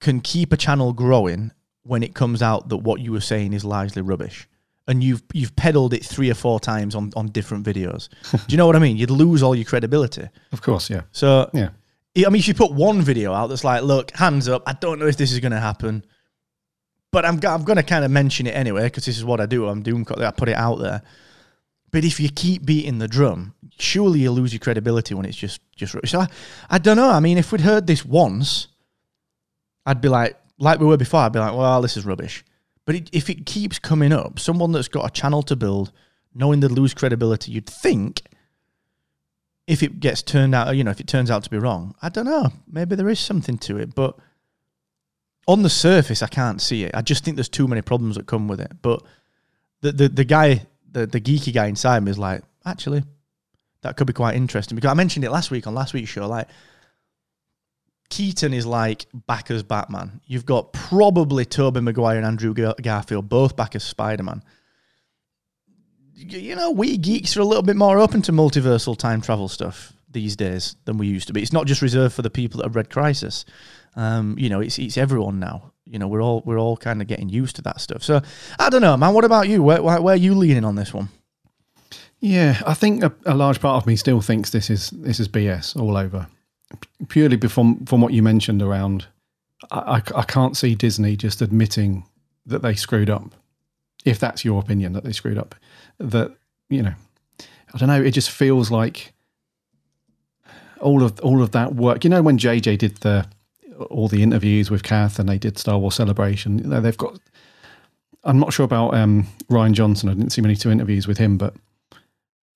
[0.00, 3.64] can keep a channel growing when it comes out that what you were saying is
[3.64, 4.48] largely rubbish.
[4.86, 8.08] And you've you've peddled it three or four times on, on different videos.
[8.30, 8.96] Do you know what I mean?
[8.96, 10.28] You'd lose all your credibility.
[10.52, 11.02] Of course, yeah.
[11.12, 11.70] So Yeah.
[12.16, 14.98] I mean, if you put one video out that's like, look, hands up, I don't
[14.98, 16.04] know if this is going to happen,
[17.12, 19.46] but I'm, I'm going to kind of mention it anyway because this is what I
[19.46, 19.68] do.
[19.68, 21.02] I'm doing, I put it out there.
[21.90, 25.60] But if you keep beating the drum, surely you lose your credibility when it's just
[25.74, 25.94] just.
[26.06, 26.28] So I,
[26.68, 27.10] I don't know.
[27.10, 28.68] I mean, if we'd heard this once,
[29.88, 31.20] I'd be like, like we were before.
[31.20, 32.44] I'd be like, well, this is rubbish.
[32.84, 35.92] But it, if it keeps coming up, someone that's got a channel to build,
[36.34, 38.22] knowing they lose credibility, you'd think
[39.66, 42.10] if it gets turned out, you know, if it turns out to be wrong, I
[42.10, 42.52] don't know.
[42.70, 44.18] Maybe there is something to it, but
[45.46, 46.90] on the surface, I can't see it.
[46.94, 48.72] I just think there's too many problems that come with it.
[48.82, 49.02] But
[49.80, 53.04] the the, the guy, the, the geeky guy inside me is like, actually,
[53.80, 56.28] that could be quite interesting because I mentioned it last week on last week's show.
[56.28, 56.48] Like,
[58.10, 60.20] Keaton is like back as Batman.
[60.26, 64.42] You've got probably Tobey Maguire and Andrew Gar- Garfield both back as Spider Man
[66.18, 69.92] you know, we geeks are a little bit more open to multiversal time travel stuff
[70.10, 71.42] these days than we used to be.
[71.42, 73.44] It's not just reserved for the people that have read Crisis.
[73.94, 75.72] Um, you know, it's it's everyone now.
[75.84, 78.02] You know, we're all we're all kind of getting used to that stuff.
[78.02, 78.20] So
[78.58, 79.14] I don't know, man.
[79.14, 79.62] What about you?
[79.62, 81.08] Where where, where are you leaning on this one?
[82.20, 85.28] Yeah, I think a, a large part of me still thinks this is this is
[85.28, 86.26] BS all over.
[87.08, 89.06] Purely from from what you mentioned around,
[89.70, 92.04] I, I, I can't see Disney just admitting
[92.46, 93.34] that they screwed up.
[94.04, 95.54] If that's your opinion that they screwed up,
[95.98, 96.32] that
[96.68, 96.94] you know,
[97.74, 98.02] I don't know.
[98.02, 99.12] It just feels like
[100.80, 102.04] all of all of that work.
[102.04, 103.26] You know, when JJ did the
[103.90, 107.18] all the interviews with Kath and they did Star Wars Celebration, they've got.
[108.24, 110.08] I'm not sure about um, Rian Johnson.
[110.08, 111.54] I didn't see many two interviews with him, but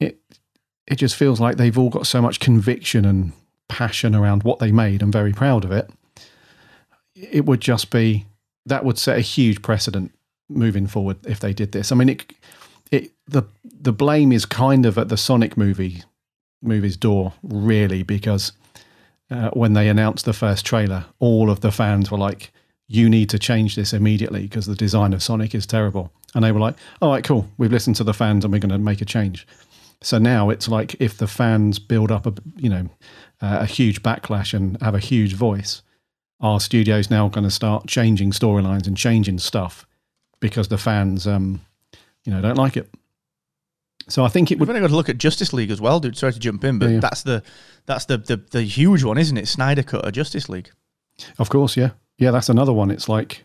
[0.00, 0.18] it
[0.86, 3.32] it just feels like they've all got so much conviction and
[3.68, 5.02] passion around what they made.
[5.02, 5.90] I'm very proud of it.
[7.14, 8.26] It would just be
[8.66, 10.12] that would set a huge precedent
[10.48, 11.92] moving forward if they did this.
[11.92, 12.32] I mean, it
[12.90, 16.02] it the the blame is kind of at the Sonic movie
[16.62, 18.52] movie's door, really, because
[19.30, 22.52] uh, when they announced the first trailer, all of the fans were like,
[22.88, 26.52] "You need to change this immediately because the design of Sonic is terrible." And they
[26.52, 27.48] were like, "All right, cool.
[27.58, 29.46] We've listened to the fans and we're going to make a change."
[30.02, 32.88] So now it's like if the fans build up a you know
[33.42, 35.82] uh, a huge backlash and have a huge voice,
[36.40, 39.86] our studio's now going to start changing storylines and changing stuff
[40.40, 41.60] because the fans um,
[42.24, 42.88] you know don't like it.
[44.08, 46.16] So I think it We've only got to look at Justice League as well, dude.
[46.16, 47.00] Sorry to jump in, but Yeah, yeah.
[47.00, 47.42] that's the
[47.86, 49.48] that's the, the the huge one, isn't it?
[49.48, 50.70] Snyder cut of Justice League.
[51.38, 52.30] Of course, yeah, yeah.
[52.30, 52.90] That's another one.
[52.90, 53.44] It's like,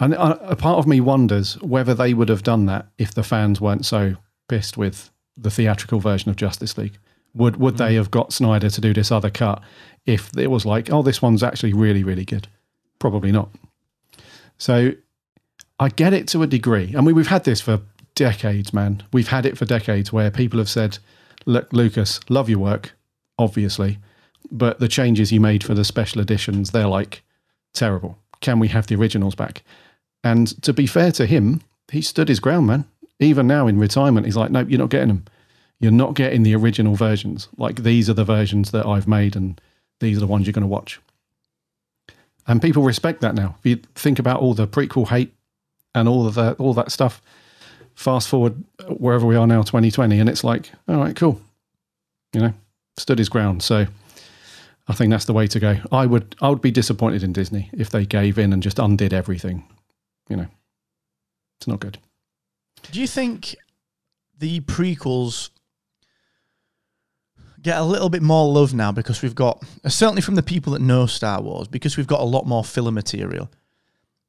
[0.00, 3.22] and a a part of me wonders whether they would have done that if the
[3.22, 4.16] fans weren't so
[4.48, 6.98] pissed with the theatrical version of Justice League.
[7.36, 7.96] Would would they mm.
[7.96, 9.62] have got Snyder to do this other cut
[10.04, 12.48] if it was like, oh, this one's actually really really good?
[12.98, 13.50] Probably not.
[14.58, 14.92] So
[15.78, 16.94] I get it to a degree.
[16.96, 17.80] I mean, we've had this for
[18.14, 19.02] decades, man.
[19.12, 20.98] We've had it for decades where people have said,
[21.44, 22.94] look, Lucas, love your work,
[23.38, 23.98] obviously,
[24.50, 27.22] but the changes you made for the special editions, they're like
[27.74, 28.18] terrible.
[28.40, 29.62] Can we have the originals back?
[30.24, 31.60] And to be fair to him,
[31.92, 32.86] he stood his ground, man.
[33.20, 35.24] Even now in retirement, he's like, nope, you're not getting them.
[35.78, 37.48] You're not getting the original versions.
[37.56, 39.60] Like, these are the versions that I've made, and
[40.00, 41.00] these are the ones you're going to watch.
[42.46, 43.56] And people respect that now.
[43.58, 45.34] If you think about all the prequel hate
[45.94, 47.20] and all of that, all that stuff,
[47.94, 51.40] fast forward wherever we are now, 2020, and it's like, all right, cool.
[52.32, 52.54] You know,
[52.96, 53.62] stood his ground.
[53.62, 53.86] So
[54.86, 55.78] I think that's the way to go.
[55.90, 59.12] I would, I would be disappointed in Disney if they gave in and just undid
[59.12, 59.64] everything.
[60.28, 60.46] You know,
[61.58, 61.98] it's not good.
[62.92, 63.56] Do you think
[64.38, 65.50] the prequels
[67.66, 70.72] get a little bit more love now because we've got uh, certainly from the people
[70.72, 73.50] that know Star Wars because we've got a lot more filler material.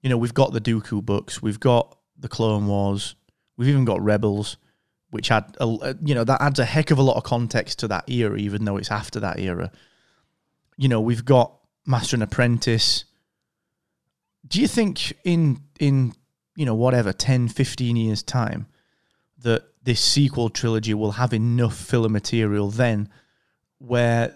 [0.02, 3.16] You know, we've got the Dooku books, we've got the Clone Wars,
[3.56, 4.58] we've even got Rebels,
[5.12, 7.80] which had a, a- you know that adds a heck of a lot of context
[7.80, 9.72] to that era, even though it's after that era.
[10.78, 11.54] You know, we've got
[11.86, 13.06] Master and Apprentice.
[14.48, 16.14] Do you think in in
[16.56, 18.66] you know whatever 10 15 years time
[19.40, 23.10] that this sequel trilogy will have enough filler material then
[23.80, 24.34] where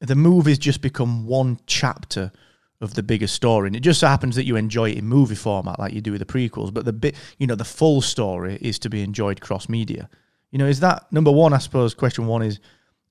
[0.00, 2.32] the movies just become one chapter
[2.80, 3.68] of the bigger story.
[3.68, 6.12] And it just so happens that you enjoy it in movie format like you do
[6.12, 9.40] with the prequels but the bit you know the full story is to be enjoyed
[9.40, 10.08] cross media
[10.50, 12.58] you know is that number one i suppose question one is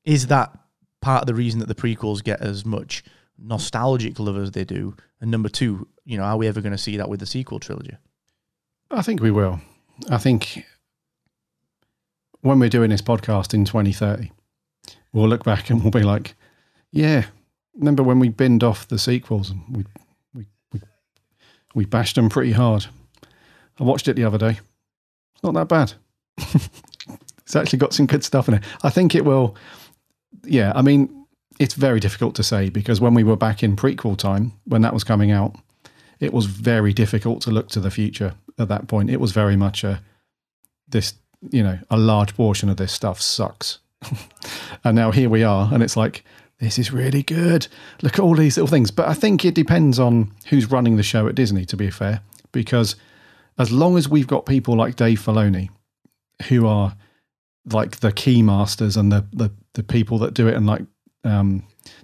[0.04, 0.52] is that
[1.02, 3.04] part of the reason that the prequels get as much
[3.38, 4.96] nostalgic love as they do?
[5.20, 7.60] And number two you know are we ever going to see that with the sequel
[7.60, 7.98] trilogy?
[8.89, 9.62] I think we will.
[10.10, 10.65] I think
[12.41, 14.32] when we're doing this podcast in 2030,
[15.13, 16.36] we'll look back and we'll be like,
[16.91, 17.26] yeah,
[17.76, 19.86] remember when we binned off the sequels and we,
[20.34, 20.82] we, we,
[21.74, 22.88] we bashed them pretty hard.
[23.80, 24.60] I watched it the other day.
[25.34, 25.93] It's not that bad.
[26.38, 28.63] it's actually got some good stuff in it.
[28.84, 29.56] I think it will.
[30.43, 31.26] Yeah, I mean,
[31.60, 34.93] it's very difficult to say because when we were back in prequel time, when that
[34.93, 35.56] was coming out,
[36.19, 39.10] it was very difficult to look to the future at that point.
[39.10, 40.02] It was very much a
[40.88, 41.13] this,
[41.50, 43.80] you know, a large portion of this stuff sucks.
[44.84, 46.24] and now here we are, and it's like,
[46.60, 47.68] this is really good.
[48.04, 48.92] Look at all these little things.
[48.92, 52.22] But I think it depends on who's running the show at Disney, to be fair,
[52.52, 52.96] because
[53.58, 55.70] as long as we've got people like Dave Filoni,
[56.48, 56.96] who are
[57.72, 60.84] like the key masters and the the, the people that do it, and like
[61.24, 61.64] um,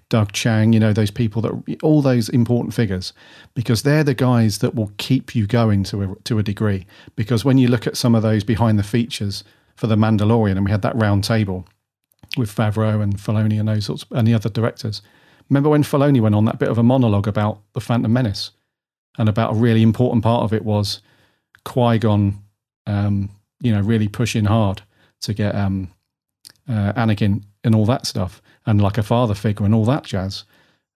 [0.09, 3.13] Doug Chiang, you know, those people that all those important figures,
[3.53, 6.87] because they're the guys that will keep you going to a, to a degree.
[7.15, 9.43] Because when you look at some of those behind the features
[9.75, 11.67] for the Mandalorian, and we had that round table
[12.35, 15.01] with Favreau and Filoni and those sorts and the other directors.
[15.49, 18.51] Remember when Filoni went on that bit of a monologue about the Phantom Menace,
[19.17, 21.01] and about a really important part of it was
[21.63, 22.39] Qui Gon,
[22.85, 23.29] um,
[23.61, 24.81] you know, really pushing hard
[25.21, 25.91] to get um,
[26.69, 30.43] uh, Anakin and all that stuff, and like a father figure and all that jazz.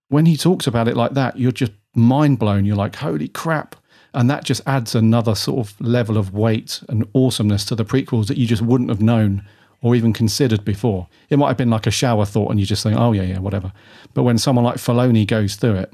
[0.10, 2.66] When he talks about it like that, you're just mind blown.
[2.66, 3.76] You're like, holy crap.
[4.14, 8.28] And that just adds another sort of level of weight and awesomeness to the prequels
[8.28, 9.46] that you just wouldn't have known
[9.82, 11.08] or even considered before.
[11.30, 13.40] It might have been like a shower thought and you just think, oh, yeah, yeah,
[13.40, 13.74] whatever.
[14.14, 15.94] But when someone like Filoni goes through it,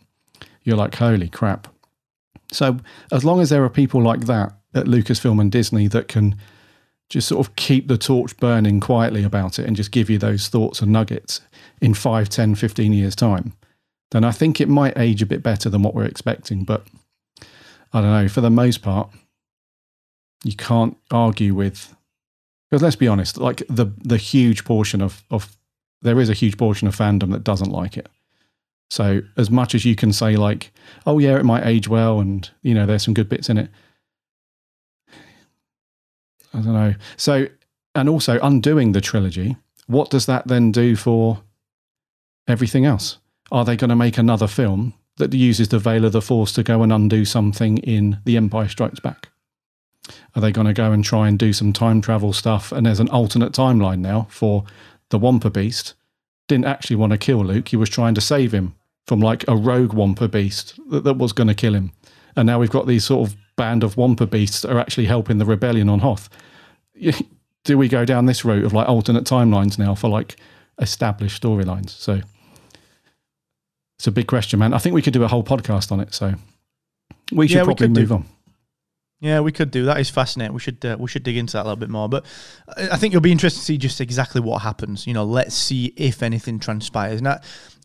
[0.63, 1.67] you're like, holy crap.
[2.51, 2.79] So
[3.11, 6.35] as long as there are people like that at Lucasfilm and Disney that can
[7.09, 10.49] just sort of keep the torch burning quietly about it and just give you those
[10.49, 11.41] thoughts and nuggets
[11.81, 13.53] in 5, 10, 15 years' time,
[14.11, 16.63] then I think it might age a bit better than what we're expecting.
[16.63, 16.85] But
[17.93, 19.09] I don't know, for the most part,
[20.43, 21.95] you can't argue with
[22.69, 25.55] because let's be honest, like the the huge portion of of
[26.01, 28.09] there is a huge portion of fandom that doesn't like it.
[28.89, 30.71] So as much as you can say like,
[31.05, 33.69] oh yeah, it might age well, and you know there's some good bits in it.
[36.53, 36.95] I don't know.
[37.17, 37.47] So
[37.95, 41.41] and also undoing the trilogy, what does that then do for
[42.47, 43.17] everything else?
[43.51, 46.63] Are they going to make another film that uses the veil of the Force to
[46.63, 49.29] go and undo something in The Empire Strikes Back?
[50.35, 52.71] Are they going to go and try and do some time travel stuff?
[52.71, 54.63] And there's an alternate timeline now for
[55.09, 55.93] the Wampa Beast.
[56.47, 57.67] Didn't actually want to kill Luke.
[57.69, 61.33] He was trying to save him from like a rogue Wampa Beast that, that was
[61.33, 61.91] going to kill him.
[62.35, 65.37] And now we've got these sort of band of Wampa Beasts that are actually helping
[65.39, 66.29] the rebellion on Hoth.
[67.63, 70.37] Do we go down this route of like alternate timelines now for like
[70.79, 71.89] established storylines?
[71.89, 72.21] So
[73.97, 74.73] it's a big question, man.
[74.73, 76.13] I think we could do a whole podcast on it.
[76.13, 76.35] So
[77.31, 77.99] we should Yeah, we probably do.
[77.99, 78.25] move on.
[79.19, 79.99] Yeah, we could do that.
[79.99, 80.53] Is fascinating.
[80.53, 82.07] We should uh, we should dig into that a little bit more.
[82.07, 82.25] But
[82.77, 85.07] I think you'll be interested to see just exactly what happens.
[85.07, 87.21] You know, let's see if anything transpires.
[87.21, 87.39] Now,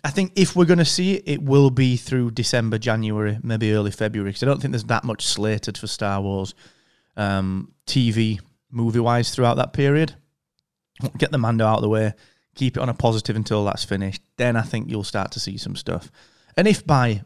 [0.05, 3.73] I think if we're going to see it, it will be through December, January, maybe
[3.73, 4.31] early February.
[4.31, 6.55] Because I don't think there's that much slated for Star Wars
[7.16, 8.40] um, TV
[8.71, 10.14] movie wise throughout that period.
[11.16, 12.12] Get the Mando out of the way,
[12.55, 14.23] keep it on a positive until that's finished.
[14.37, 16.11] Then I think you'll start to see some stuff.
[16.57, 17.23] And if by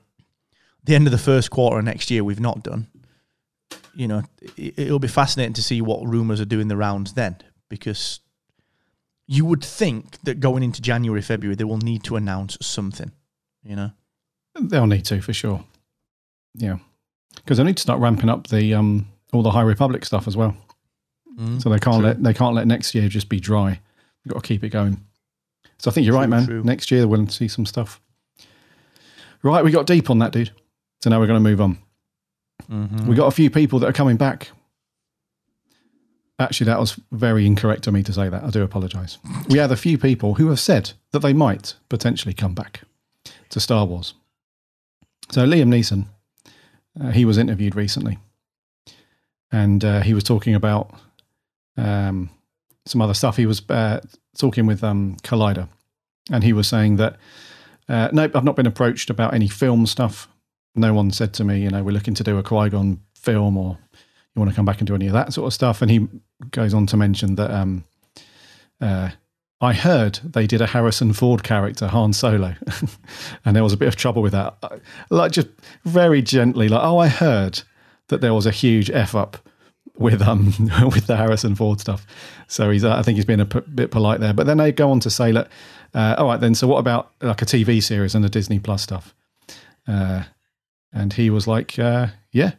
[0.85, 2.89] the end of the first quarter of next year we've not done,
[3.97, 4.23] you know,
[4.57, 7.37] it, it'll be fascinating to see what rumors are doing the rounds then,
[7.69, 8.21] because
[9.27, 13.11] you would think that going into January, February, they will need to announce something.
[13.65, 13.91] You know,
[14.61, 15.65] They'll need to for sure.
[16.55, 16.77] Yeah,
[17.37, 20.37] because they need to start ramping up the um all the High Republic stuff as
[20.37, 20.57] well.
[21.39, 22.07] Mm, So they can't true.
[22.07, 23.81] let they can't let next year just be dry.
[24.25, 25.01] You've got to keep it going.
[25.79, 26.47] So I think you're right, man.
[26.47, 26.63] true.
[26.63, 28.01] Next year we'll see some stuff.
[29.43, 30.51] Right, we got deep on that, dude.
[31.03, 31.79] So now we're going to move on.
[32.71, 33.07] Mhm.
[33.07, 34.51] We got a few people that are coming back.
[36.39, 38.45] Actually, that was very incorrect of me to say that.
[38.45, 39.19] I do apologise.
[39.49, 42.83] We had a few people who have said that they might potentially come back
[43.51, 44.15] to Star Wars.
[45.31, 46.07] So Liam Neeson,
[47.01, 48.19] uh, he was interviewed recently,
[49.51, 50.91] and uh, he was talking about
[51.79, 52.29] um,
[52.85, 53.37] some other stuff.
[53.39, 54.01] He was uh,
[54.37, 55.69] talking with um, Collider,
[56.31, 57.17] and he was saying that
[57.89, 60.29] uh, nope, I've not been approached about any film stuff.
[60.77, 63.57] No one said to me, you know, we're looking to do a Qui Gon film
[63.57, 63.79] or
[64.35, 65.83] you want to come back and do any of that sort of stuff.
[65.83, 66.07] And he
[66.51, 67.85] goes on to mention that um,
[68.81, 69.11] uh,
[69.61, 72.55] I heard they did a Harrison Ford character, Han Solo,
[73.45, 74.83] and there was a bit of trouble with that.
[75.09, 75.49] Like just
[75.85, 77.63] very gently, like, oh, I heard
[78.09, 79.39] that there was a huge f up
[79.99, 80.47] with um
[80.85, 82.07] with the Harrison Ford stuff.
[82.49, 84.35] So he's, uh, I think he's been a p- bit polite there.
[84.35, 85.49] But then they go on to say that,
[85.95, 86.55] uh, all right, then.
[86.55, 89.15] So what about like a TV series and the Disney Plus stuff?
[89.89, 90.25] Uh,
[90.97, 92.53] and he was like, uh, yeah,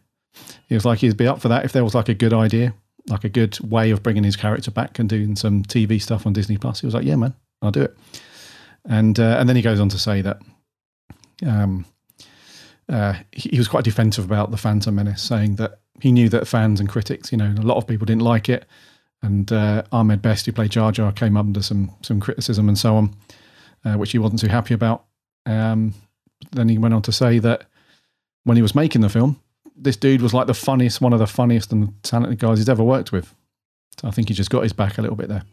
[0.67, 2.75] he was like, he'd be up for that if there was like a good idea,
[3.09, 6.33] like a good way of bringing his character back and doing some TV stuff on
[6.33, 6.79] Disney Plus.
[6.79, 7.97] He was like, yeah, man, I'll do it.
[8.85, 10.39] And uh, and then he goes on to say that
[11.45, 11.85] um,
[12.87, 16.47] uh, he, he was quite defensive about the Phantom Menace, saying that he knew that
[16.47, 18.65] fans and critics, you know, a lot of people didn't like it.
[19.23, 22.97] And uh, Ahmed Best, who played Jar Jar, came under some some criticism and so
[22.97, 23.15] on,
[23.83, 25.05] uh, which he wasn't too happy about.
[25.47, 25.95] Um,
[26.51, 27.65] then he went on to say that
[28.47, 29.39] when he was making the film,
[29.75, 32.83] this dude was like the funniest, one of the funniest and talented guys he's ever
[32.83, 33.35] worked with.
[33.99, 35.43] So I think he just got his back a little bit there.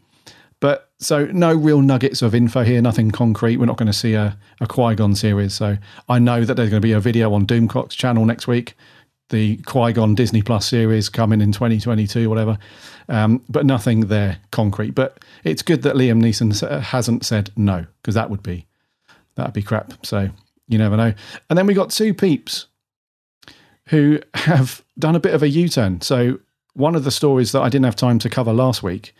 [0.61, 3.57] But so no real nuggets of info here, nothing concrete.
[3.57, 5.53] We're not going to see a, a Qui Gon series.
[5.53, 5.77] So
[6.07, 8.77] I know that there's going to be a video on Doomcock's channel next week,
[9.27, 12.57] the Qui Gon Disney Plus series coming in 2022, whatever.
[13.09, 14.91] Um, but nothing there concrete.
[14.91, 18.65] But it's good that Liam Neeson hasn't said no because that would be
[19.35, 20.05] that would be crap.
[20.05, 20.29] So
[20.69, 21.13] you never know.
[21.49, 22.67] And then we got two peeps
[23.89, 26.01] who have done a bit of a U turn.
[26.01, 26.39] So,
[26.73, 29.13] one of the stories that I didn't have time to cover last week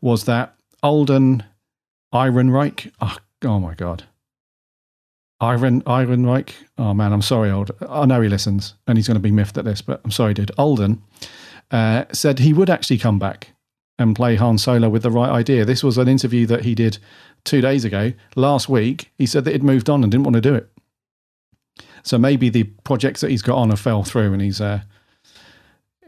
[0.00, 1.42] was that Alden
[2.14, 4.04] Ehrenreich, oh, oh my God.
[5.40, 7.70] Iron Ehrenreich, oh man, I'm sorry, old.
[7.88, 10.34] I know he listens and he's going to be miffed at this, but I'm sorry,
[10.34, 10.52] dude.
[10.58, 11.02] Alden
[11.70, 13.52] uh, said he would actually come back
[13.98, 15.64] and play Han Solo with the right idea.
[15.64, 16.98] This was an interview that he did
[17.44, 18.12] two days ago.
[18.36, 20.70] Last week, he said that he'd moved on and didn't want to do it.
[22.02, 24.82] So maybe the projects that he's got on have fell through, and he's uh,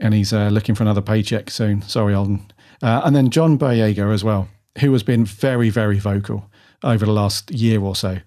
[0.01, 1.83] and he's uh, looking for another paycheck soon.
[1.83, 2.51] Sorry, Alden.
[2.83, 4.49] Uh, and then John Boyega as well,
[4.81, 6.51] who has been very, very vocal
[6.83, 8.19] over the last year or so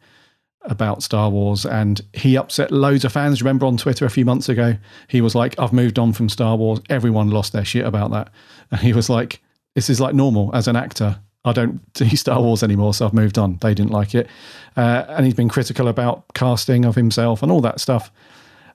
[0.62, 3.42] about Star Wars, and he upset loads of fans.
[3.42, 6.56] Remember on Twitter a few months ago, he was like, "I've moved on from Star
[6.56, 8.32] Wars." Everyone lost their shit about that,
[8.72, 9.42] and he was like,
[9.76, 13.14] "This is like normal as an actor." I don't do Star Wars anymore, so I've
[13.14, 13.58] moved on.
[13.62, 14.28] They didn't like it.
[14.76, 18.12] Uh, and he's been critical about casting of himself and all that stuff.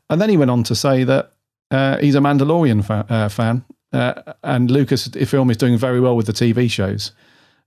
[0.09, 1.33] And then he went on to say that
[1.71, 6.27] uh, he's a Mandalorian fa- uh, fan, uh, and Lucasfilm is doing very well with
[6.27, 7.13] the TV shows.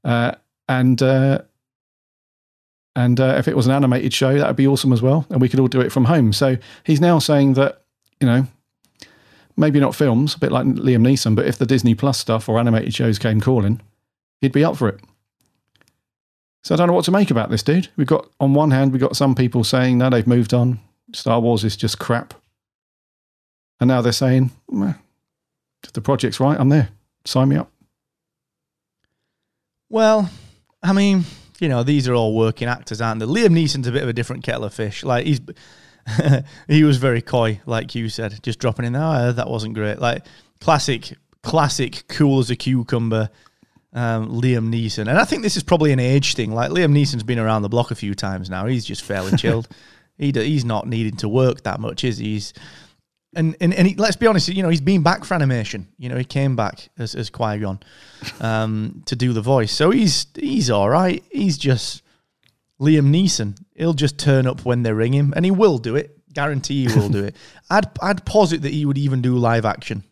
[0.03, 0.33] Uh,
[0.67, 1.41] and uh,
[2.95, 5.49] and if it was an animated show, that would be awesome as well, and we
[5.49, 6.33] could all do it from home.
[6.33, 7.83] So he's now saying that
[8.19, 8.47] you know
[9.55, 12.59] maybe not films, a bit like Liam Neeson, but if the Disney Plus stuff or
[12.59, 13.81] animated shows came calling,
[14.43, 14.99] he'd be up for it.
[16.63, 17.87] So I don't know what to make about this dude.
[17.95, 20.79] We've got, on one hand, we've got some people saying, no, they've moved on.
[21.13, 22.33] Star Wars is just crap.
[23.79, 24.93] And now they're saying, "Meh,
[25.83, 26.89] if the project's right, I'm there.
[27.25, 27.71] Sign me up.
[29.89, 30.29] Well,
[30.81, 31.23] I mean,
[31.59, 33.25] you know, these are all working actors, aren't they?
[33.25, 35.03] Liam Neeson's a bit of a different kettle of fish.
[35.03, 35.41] Like he's
[36.67, 39.03] he was very coy, like you said, just dropping in there.
[39.03, 39.99] Oh, that wasn't great.
[39.99, 40.25] Like
[40.59, 43.29] classic, classic, cool as a cucumber.
[43.95, 46.51] Um, Liam Neeson, and I think this is probably an age thing.
[46.51, 48.65] Like Liam Neeson's been around the block a few times now.
[48.65, 49.67] He's just fairly chilled.
[50.17, 52.33] He d- he's not needing to work that much, is he?
[52.33, 52.53] He's
[53.35, 55.87] and and, and he, let's be honest, you know, he's been back for animation.
[55.97, 57.79] You know, he came back as as Qui Gon
[58.39, 61.23] um, to do the voice, so he's he's all right.
[61.31, 62.03] He's just
[62.79, 63.57] Liam Neeson.
[63.75, 66.17] He'll just turn up when they ring him, and he will do it.
[66.33, 67.35] Guarantee he will do it.
[67.69, 70.03] I'd I'd posit that he would even do live action.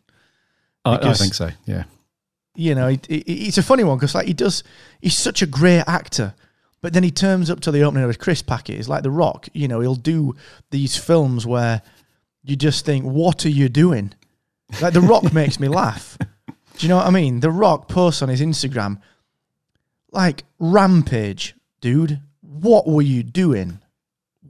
[0.84, 1.50] I, I think so.
[1.64, 1.84] Yeah.
[2.54, 4.62] You know, it, it, it's a funny one because like he does,
[5.00, 6.34] he's such a great actor.
[6.82, 8.78] But then he turns up to the opening of a Chris Packet.
[8.78, 9.48] It's like The Rock.
[9.52, 10.34] You know, he'll do
[10.70, 11.80] these films where
[12.42, 14.12] you just think, "What are you doing?"
[14.80, 16.18] Like The Rock makes me laugh.
[16.78, 17.40] Do you know what I mean?
[17.40, 19.00] The Rock posts on his Instagram,
[20.10, 22.20] like Rampage, dude.
[22.40, 23.78] What were you doing?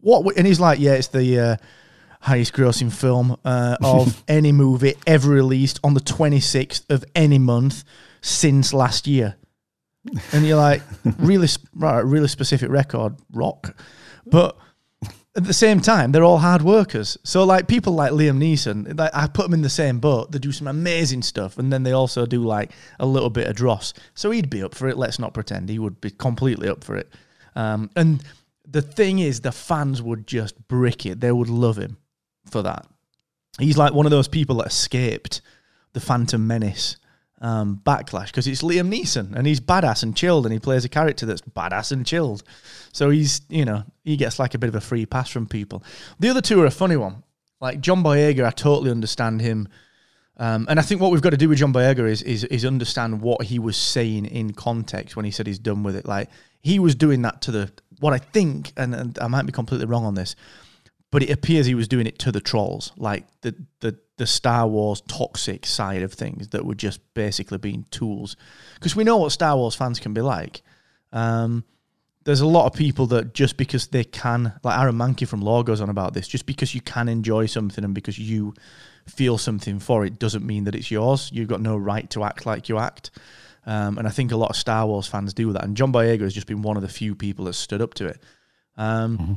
[0.01, 0.25] What?
[0.25, 1.57] Were, and he's like, "Yeah, it's the uh,
[2.23, 7.85] highest grossing film uh, of any movie ever released on the 26th of any month
[8.21, 9.37] since last year."
[10.33, 10.83] And you're like,
[11.19, 13.77] really, right, really specific record, Rock,
[14.27, 14.57] but
[15.35, 17.17] at the same time, they're all hard workers.
[17.25, 20.31] So like people like Liam Neeson, like, I put them in the same boat.
[20.31, 23.57] They do some amazing stuff, and then they also do like a little bit of
[23.57, 23.95] dross.
[24.15, 24.99] So he'd be up for it.
[24.99, 27.11] Let's not pretend he would be completely up for it.
[27.55, 28.23] Um, and
[28.67, 31.21] the thing is, the fans would just brick it.
[31.21, 31.97] They would love him
[32.53, 32.87] for that.
[33.59, 35.41] He's like one of those people that escaped
[35.93, 36.97] the Phantom Menace
[37.41, 40.89] um, backlash because it's Liam Neeson and he's badass and chilled and he plays a
[40.89, 42.45] character that's badass and chilled.
[42.93, 45.83] So he's, you know, he gets like a bit of a free pass from people.
[46.21, 47.25] The other two are a funny one.
[47.61, 49.69] Like John Boyega, I totally understand him.
[50.37, 52.65] Um, and I think what we've got to do with John Boyega is, is is
[52.65, 56.07] understand what he was saying in context when he said he's done with it.
[56.07, 56.31] Like
[56.63, 59.87] he was doing that to the what I think, and, and I might be completely
[59.87, 60.35] wrong on this,
[61.13, 64.67] but it appears he was doing it to the trolls, like the the the Star
[64.67, 68.35] Wars toxic side of things that were just basically being tools.
[68.75, 70.63] Because we know what Star Wars fans can be like.
[71.13, 71.65] Um,
[72.25, 75.65] there's a lot of people that just because they can, like Aaron Mahnke from Lore
[75.65, 78.55] goes on about this, just because you can enjoy something and because you
[79.07, 81.31] feel something for it doesn't mean that it's yours.
[81.33, 83.11] You've got no right to act like you act.
[83.67, 85.65] Um, and I think a lot of Star Wars fans do that.
[85.65, 88.07] And John Boyega has just been one of the few people that stood up to
[88.07, 88.23] it.
[88.77, 89.33] Um, mm-hmm.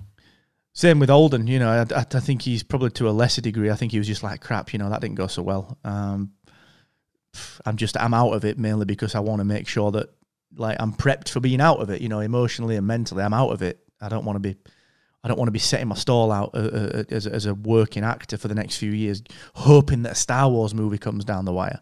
[0.75, 3.71] Same with Alden, you know, I, I, think he's probably to a lesser degree.
[3.71, 5.77] I think he was just like, crap, you know, that didn't go so well.
[5.85, 6.33] Um,
[7.65, 10.09] I'm just, I'm out of it mainly because I want to make sure that,
[10.57, 13.23] like, I'm prepped for being out of it, you know, emotionally and mentally.
[13.23, 13.79] I'm out of it.
[14.01, 14.57] I don't want to be,
[15.23, 18.03] I don't want to be setting my stall out uh, uh, as, as a working
[18.03, 19.23] actor for the next few years,
[19.53, 21.79] hoping that a Star Wars movie comes down the wire.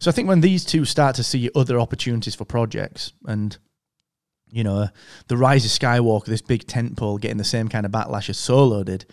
[0.00, 3.56] So I think when these two start to see other opportunities for projects and
[4.54, 4.88] you know,
[5.26, 8.84] the Rise of Skywalker, this big tentpole, getting the same kind of backlash as Solo
[8.84, 9.04] did.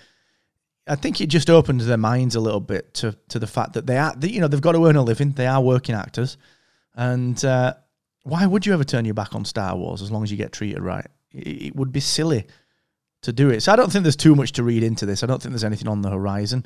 [0.88, 3.88] I think it just opens their minds a little bit to to the fact that
[3.88, 5.32] they are, you know, they've got to earn a living.
[5.32, 6.38] They are working actors,
[6.96, 7.74] and uh,
[8.24, 10.52] why would you ever turn your back on Star Wars as long as you get
[10.52, 11.08] treated right?
[11.32, 12.46] It, it would be silly
[13.24, 13.62] to do it.
[13.62, 15.24] So I don't think there's too much to read into this.
[15.24, 16.66] I don't think there's anything on the horizon.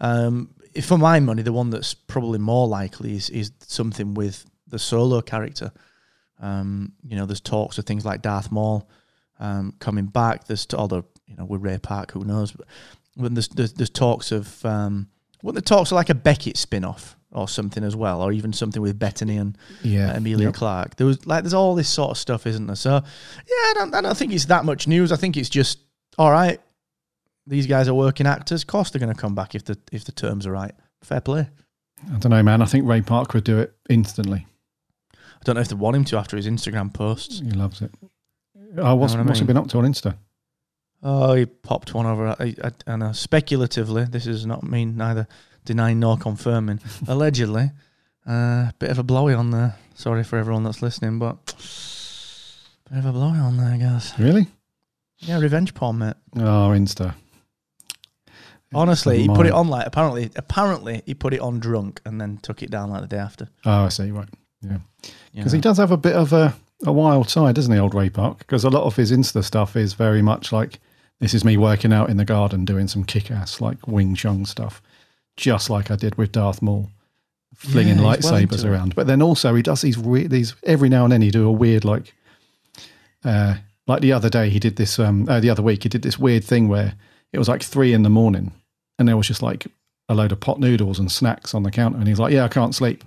[0.00, 4.78] Um, for my money, the one that's probably more likely is is something with the
[4.78, 5.72] Solo character.
[6.40, 8.88] Um, you know, there's talks of things like Darth Maul
[9.38, 10.46] um, coming back.
[10.46, 12.52] There's although you know with Ray Park, who knows?
[12.52, 12.66] But
[13.16, 15.08] when there's, there's, there's talks of um,
[15.42, 18.98] the talks are like a Beckett spin-off or something as well, or even something with
[18.98, 20.54] Bettany and yeah, uh, Emilia yep.
[20.54, 20.96] Clarke.
[20.96, 22.76] There was like there's all this sort of stuff, isn't there?
[22.76, 23.00] So yeah,
[23.46, 25.12] I don't, I don't think it's that much news.
[25.12, 25.80] I think it's just
[26.16, 26.60] all right.
[27.46, 28.62] These guys are working actors.
[28.62, 30.72] Of course, they're going to come back if the if the terms are right.
[31.02, 31.48] Fair play.
[32.06, 32.62] I don't know, man.
[32.62, 34.46] I think Ray Park would do it instantly.
[35.44, 37.40] I don't know if they want him to after his Instagram posts.
[37.40, 37.90] He loves it.
[38.78, 40.16] Oh, what's, you know what what's he been up to on Insta?
[41.02, 42.28] Oh, he popped one over.
[42.28, 43.12] I, I, I know.
[43.12, 45.28] Speculatively, this is not mean neither
[45.66, 46.80] denying nor confirming.
[47.08, 47.72] Allegedly,
[48.26, 49.76] a uh, bit of a blowy on there.
[49.94, 51.44] Sorry for everyone that's listening, but
[52.90, 54.18] bit of a blowy on there, I guess.
[54.18, 54.46] Really?
[55.18, 56.14] Yeah, revenge porn, mate.
[56.36, 57.14] Oh, Insta.
[58.72, 60.30] Honestly, he put it on like apparently.
[60.36, 63.50] Apparently, he put it on drunk and then took it down like the day after.
[63.66, 64.10] Oh, I see.
[64.10, 64.28] Right.
[64.62, 64.78] Yeah.
[65.34, 66.54] Because he does have a bit of a,
[66.84, 68.38] a wild side, doesn't he, old Ray Park?
[68.38, 70.78] Because a lot of his Insta stuff is very much like
[71.20, 74.44] this is me working out in the garden doing some kick ass, like Wing Chun
[74.44, 74.82] stuff,
[75.36, 76.90] just like I did with Darth Maul,
[77.54, 78.94] flinging yeah, lightsabers well around.
[78.94, 81.52] But then also he does these weird, these every now and then he do a
[81.52, 82.14] weird, like,
[83.24, 83.56] uh,
[83.86, 86.18] like the other day he did this, um, uh, the other week he did this
[86.18, 86.94] weird thing where
[87.32, 88.52] it was like three in the morning
[88.98, 89.66] and there was just like
[90.08, 91.98] a load of pot noodles and snacks on the counter.
[91.98, 93.04] And he's like, yeah, I can't sleep.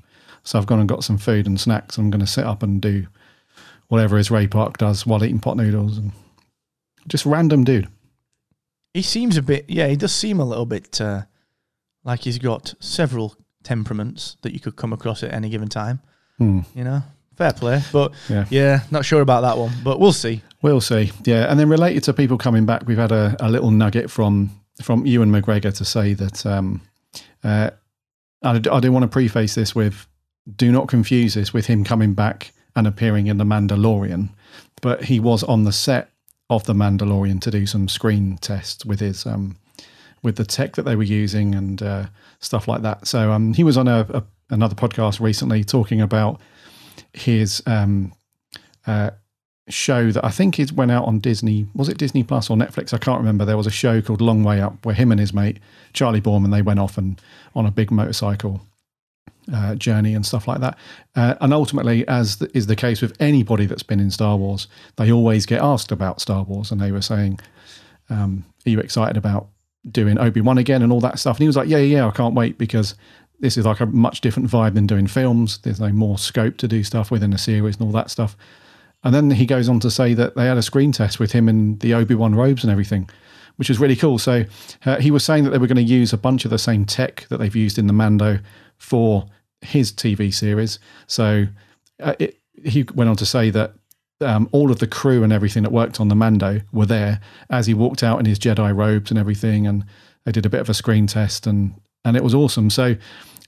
[0.48, 1.98] So I've gone and got some food and snacks.
[1.98, 3.08] I'm going to sit up and do
[3.90, 6.14] whatever his Ray Park does while eating pot noodles and
[7.06, 7.90] just random dude.
[8.94, 11.24] He seems a bit, yeah, he does seem a little bit uh,
[12.06, 16.00] like he's got several temperaments that you could come across at any given time.
[16.38, 16.62] Hmm.
[16.74, 17.04] You know,
[17.36, 18.46] fair play, but yeah.
[18.50, 18.84] yeah.
[18.90, 20.44] not sure about that one, but we'll see.
[20.62, 21.12] We'll see.
[21.26, 24.52] Yeah, and then related to people coming back, we've had a, a little nugget from
[24.82, 26.80] from Ewan McGregor to say that um,
[27.44, 27.72] uh,
[28.44, 30.08] I, I do want to preface this with
[30.56, 34.30] do not confuse this with him coming back and appearing in The Mandalorian.
[34.82, 36.12] But he was on the set
[36.50, 39.58] of The Mandalorian to do some screen tests with his um,
[40.24, 42.06] with the tech that they were using and uh,
[42.40, 43.08] stuff like that.
[43.08, 46.42] So um, he was on a, a, another podcast recently talking about
[47.14, 48.14] his um,
[48.86, 49.12] uh,
[49.70, 51.68] show that I think it went out on Disney.
[51.74, 52.94] Was it Disney Plus or Netflix?
[52.94, 53.46] I can't remember.
[53.46, 55.60] There was a show called Long Way Up where him and his mate
[55.94, 57.22] Charlie Boorman they went off and
[57.56, 58.62] on a big motorcycle
[59.54, 60.78] uh, journey and stuff like that.
[61.16, 64.68] Uh, and ultimately, as the, is the case with anybody that's been in Star Wars,
[64.98, 67.40] they always get asked about Star Wars, and they were saying,
[68.10, 69.48] um, "Are you excited about
[69.90, 72.12] doing Obi Wan again and all that stuff?" And he was like, "Yeah, yeah, I
[72.12, 72.96] can't wait because."
[73.40, 75.60] This is like a much different vibe than doing films.
[75.60, 78.36] There's no more scope to do stuff within a series and all that stuff.
[79.04, 81.48] And then he goes on to say that they had a screen test with him
[81.48, 83.10] in the Obi Wan robes and everything,
[83.58, 84.18] which is really cool.
[84.18, 84.46] So
[84.86, 86.84] uh, he was saying that they were going to use a bunch of the same
[86.84, 88.40] tech that they've used in the Mando
[88.78, 89.28] for
[89.62, 90.80] his TV series.
[91.08, 91.48] So
[92.02, 93.74] uh, it, he went on to say that
[94.22, 97.68] um, all of the crew and everything that worked on the Mando were there as
[97.68, 99.86] he walked out in his Jedi robes and everything, and
[100.26, 102.70] they did a bit of a screen test, and and it was awesome.
[102.70, 102.96] So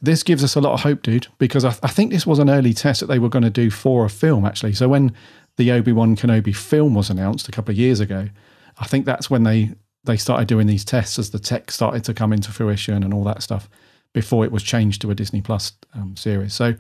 [0.02, 2.50] this gives us a lot of hope, dude, because I, I think this was an
[2.50, 4.74] early test that they were going to do for a film, actually.
[4.74, 5.14] So when
[5.58, 8.30] the Obi Wan Kenobi film was announced a couple of years ago,
[8.78, 9.72] I think that's when they
[10.06, 13.24] they started doing these tests as the tech started to come into fruition and all
[13.26, 13.70] that stuff
[14.14, 16.54] before it was changed to a Disney Plus um, series.
[16.54, 16.76] So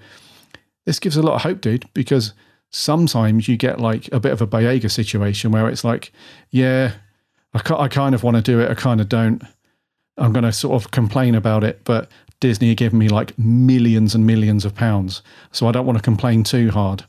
[0.85, 2.33] this gives a lot of hope, dude, because
[2.71, 6.11] sometimes you get like a bit of a Boyega situation where it's like,
[6.49, 6.93] yeah,
[7.53, 9.43] I, I kind of want to do it, I kind of don't.
[10.17, 12.09] I'm going to sort of complain about it, but
[12.39, 15.21] Disney are giving me like millions and millions of pounds,
[15.51, 17.05] so I don't want to complain too hard.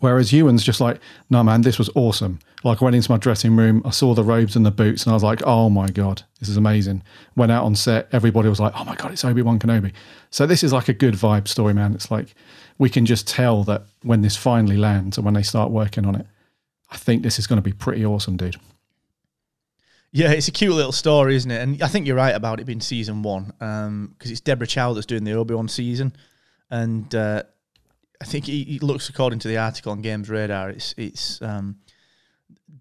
[0.00, 2.38] Whereas Ewan's just like, no, man, this was awesome.
[2.64, 5.10] Like, I went into my dressing room, I saw the robes and the boots, and
[5.10, 7.02] I was like, oh my God, this is amazing.
[7.36, 9.92] Went out on set, everybody was like, oh my God, it's Obi Wan Kenobi.
[10.30, 11.94] So, this is like a good vibe story, man.
[11.94, 12.34] It's like,
[12.78, 16.16] we can just tell that when this finally lands and when they start working on
[16.16, 16.26] it,
[16.90, 18.56] I think this is going to be pretty awesome, dude.
[20.12, 21.60] Yeah, it's a cute little story, isn't it?
[21.60, 24.92] And I think you're right about it being season one because um, it's Deborah Chow
[24.92, 26.14] that's doing the Obi Wan season,
[26.70, 27.42] and uh,
[28.22, 30.70] I think he, looks according to the article on Games Radar.
[30.70, 31.80] It's it's um,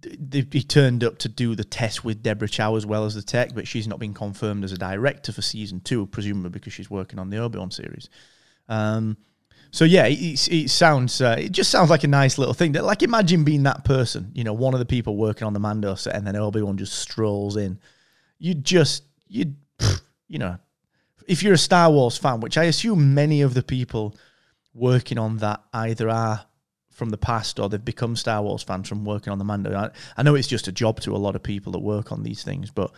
[0.03, 3.53] he turned up to do the test with Deborah Chow as well as the tech,
[3.55, 7.19] but she's not been confirmed as a director for season two, presumably because she's working
[7.19, 8.09] on the Obi Wan series.
[8.69, 9.17] Um,
[9.71, 12.73] so yeah, it, it sounds uh, it just sounds like a nice little thing.
[12.73, 15.59] That like imagine being that person, you know, one of the people working on the
[15.59, 17.79] Mando set, and then Obi Wan just strolls in.
[18.37, 19.55] You just you
[20.27, 20.57] you know,
[21.27, 24.15] if you're a Star Wars fan, which I assume many of the people
[24.73, 26.45] working on that either are
[26.93, 29.75] from the past or they've become Star Wars fans from working on the Mando.
[29.75, 32.23] I, I know it's just a job to a lot of people that work on
[32.23, 32.91] these things, but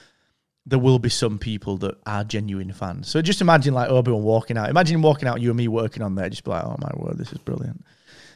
[0.66, 3.08] there will be some people that are genuine fans.
[3.08, 4.70] So just imagine like Obi Wan walking out.
[4.70, 7.18] Imagine walking out, you and me working on there, just be like, oh my word,
[7.18, 7.86] this is brilliant.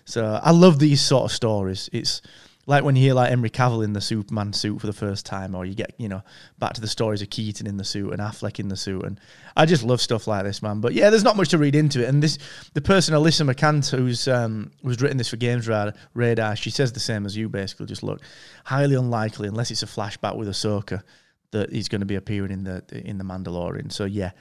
[0.05, 1.89] So I love these sort of stories.
[1.91, 2.21] It's
[2.69, 5.55] like when you hear like Henry Cavill in the Superman suit for the first time,
[5.55, 6.21] or you get you know
[6.59, 9.19] back to the stories of Keaton in the suit and Affleck in the suit, and
[9.57, 10.79] I just love stuff like this, man.
[10.79, 12.07] But yeah, there's not much to read into it.
[12.07, 12.37] And this
[12.75, 16.99] the person Alyssa Mercante who's um, who's written this for Games Radar, she says the
[16.99, 17.87] same as you, basically.
[17.87, 18.21] Just look,
[18.65, 21.01] highly unlikely unless it's a flashback with Ahsoka
[21.49, 23.91] that he's going to be appearing in the in the Mandalorian.
[23.91, 24.31] So yeah,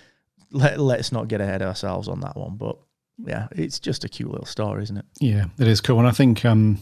[0.51, 2.57] let let's not get ahead of ourselves on that one.
[2.57, 2.77] But
[3.17, 5.07] yeah, it's just a cute little story, isn't it?
[5.19, 6.79] Yeah, it is cool, and I think um,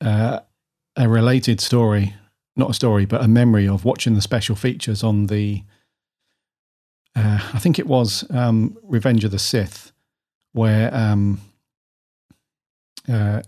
[0.00, 0.38] uh,
[0.96, 2.14] a related story,
[2.56, 5.62] not a story, but a memory of watching the special features on the.
[7.14, 9.92] Uh, I think it was um, Revenge of the Sith,
[10.52, 11.40] where um,
[13.10, 13.42] uh,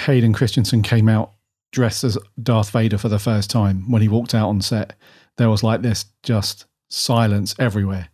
[0.00, 1.32] Hayden Christensen came out
[1.70, 4.94] dressed as Darth Vader for the first time when he walked out on set
[5.36, 8.08] there was like this just silence everywhere.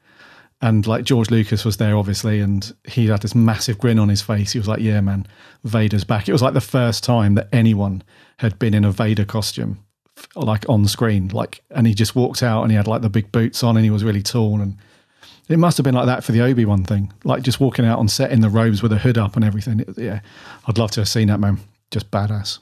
[0.62, 4.22] And like George Lucas was there, obviously, and he had this massive grin on his
[4.22, 4.52] face.
[4.52, 5.26] He was like, Yeah, man,
[5.64, 6.28] Vader's back.
[6.28, 8.02] It was like the first time that anyone
[8.38, 9.84] had been in a Vader costume,
[10.36, 11.28] like on screen.
[11.28, 13.84] Like, and he just walked out and he had like the big boots on and
[13.84, 14.60] he was really tall.
[14.60, 14.76] And
[15.48, 17.98] it must have been like that for the Obi Wan thing, like just walking out
[17.98, 19.80] on set in the robes with a hood up and everything.
[19.80, 20.20] It, yeah,
[20.68, 21.58] I'd love to have seen that, man.
[21.90, 22.60] Just badass.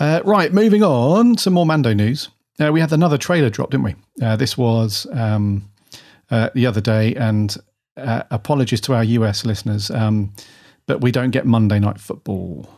[0.00, 1.38] Uh, right, moving on.
[1.38, 2.28] Some more Mando news.
[2.58, 3.94] Uh, we had another trailer drop, didn't we?
[4.20, 5.69] Uh, this was um,
[6.30, 7.56] uh, the other day, and
[7.96, 10.32] uh, apologies to our US listeners, um,
[10.86, 12.68] but we don't get Monday Night Football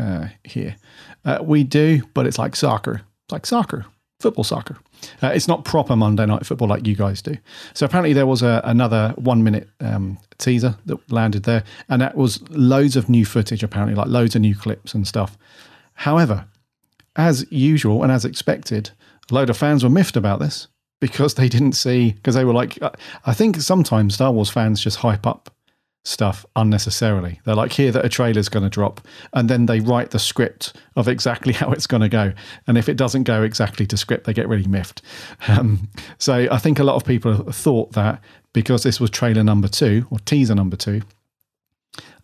[0.00, 0.76] uh, here.
[1.24, 3.02] Uh, we do, but it's like soccer.
[3.24, 3.86] It's like soccer,
[4.20, 4.78] football soccer.
[5.22, 7.36] it's not proper Monday Night Football like you guys do.
[7.74, 12.16] So apparently there was a, another one minute um, teaser that landed there, and that
[12.16, 15.36] was loads of new footage, apparently, like loads of new clips and stuff.
[15.94, 16.46] However,
[17.16, 18.90] as usual and as expected,
[19.30, 20.68] a load of fans were miffed about this
[21.00, 22.78] because they didn't see because they were like
[23.24, 25.50] I think sometimes Star Wars fans just hype up
[26.06, 27.40] stuff unnecessarily.
[27.44, 29.00] They're like, here that a trailer's going to drop,
[29.32, 32.32] and then they write the script of exactly how it's going to go.
[32.66, 35.02] And if it doesn't go exactly to script, they get really miffed.
[35.48, 35.88] Um,
[36.18, 38.20] so I think a lot of people thought that
[38.52, 41.02] because this was trailer number two or teaser number two,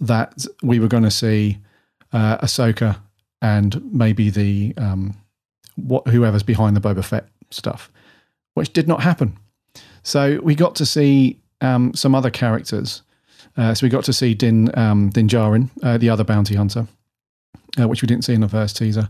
[0.01, 1.59] that we were going to see
[2.13, 2.99] uh, Ahsoka
[3.41, 5.17] and maybe the um,
[5.77, 7.91] what whoever's behind the Boba Fett stuff,
[8.55, 9.39] which did not happen.
[10.03, 13.03] So we got to see um, some other characters.
[13.57, 16.87] Uh, so we got to see Din um, Din Djarin, uh, the other bounty hunter,
[17.79, 19.09] uh, which we didn't see in the first teaser.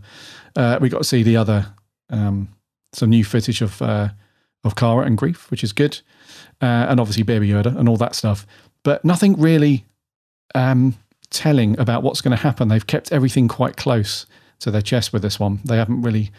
[0.55, 1.67] Uh, we got to see the other
[2.09, 2.49] um,
[2.91, 4.09] some new footage of uh,
[4.63, 6.01] of Cara and Greef, which is good,
[6.61, 8.45] uh, and obviously Baby Yoda and all that stuff.
[8.83, 9.85] But nothing really
[10.55, 10.95] um,
[11.29, 12.67] telling about what's going to happen.
[12.67, 14.25] They've kept everything quite close
[14.59, 15.59] to their chest with this one.
[15.65, 16.31] They haven't really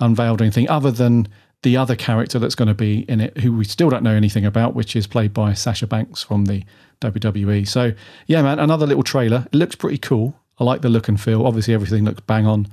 [0.00, 1.28] unveiled anything other than
[1.62, 4.44] the other character that's going to be in it, who we still don't know anything
[4.44, 6.64] about, which is played by Sasha Banks from the
[7.00, 7.66] WWE.
[7.66, 7.92] So,
[8.26, 9.46] yeah, man, another little trailer.
[9.52, 10.34] It looks pretty cool.
[10.58, 11.46] I like the look and feel.
[11.46, 12.68] Obviously, everything looks bang on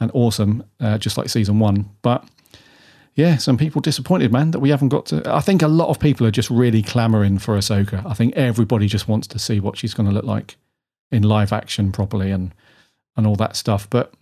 [0.00, 1.88] and awesome, uh, just like season one.
[2.02, 2.24] But
[3.14, 5.22] yeah, some people disappointed, man, that we haven't got to.
[5.26, 8.04] I think a lot of people are just really clamoring for Ahsoka.
[8.04, 10.56] I think everybody just wants to see what she's going to look like
[11.10, 12.54] in live action properly and
[13.16, 13.88] and all that stuff.
[13.88, 14.12] But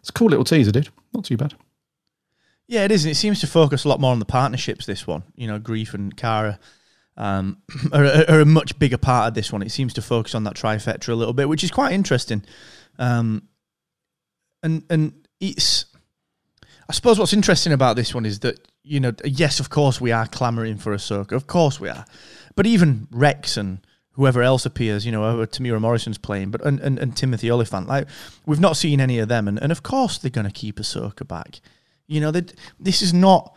[0.00, 0.90] it's a cool little teaser, dude.
[1.14, 1.54] Not too bad.
[2.68, 3.04] Yeah, it is.
[3.04, 4.86] And it seems to focus a lot more on the partnerships.
[4.86, 6.60] This one, you know, Greef and Cara
[7.16, 7.62] um,
[7.92, 9.62] are, are, a much bigger part of this one.
[9.62, 12.44] It seems to focus on that trifecta a little bit, which is quite interesting.
[12.98, 13.48] Um,
[14.62, 15.86] and and it's,
[16.88, 20.12] I suppose, what's interesting about this one is that you know, yes, of course, we
[20.12, 21.32] are clamoring for Ahsoka.
[21.32, 22.06] Of course, we are.
[22.54, 23.80] But even Rex and
[24.12, 27.86] whoever else appears, you know, whoever Temuera Morrison's playing, but and, and, and Timothy Olyphant,
[27.86, 28.08] like
[28.46, 31.26] we've not seen any of them, and, and of course they're going to keep Ahsoka
[31.26, 31.60] back.
[32.08, 33.56] You know, this is not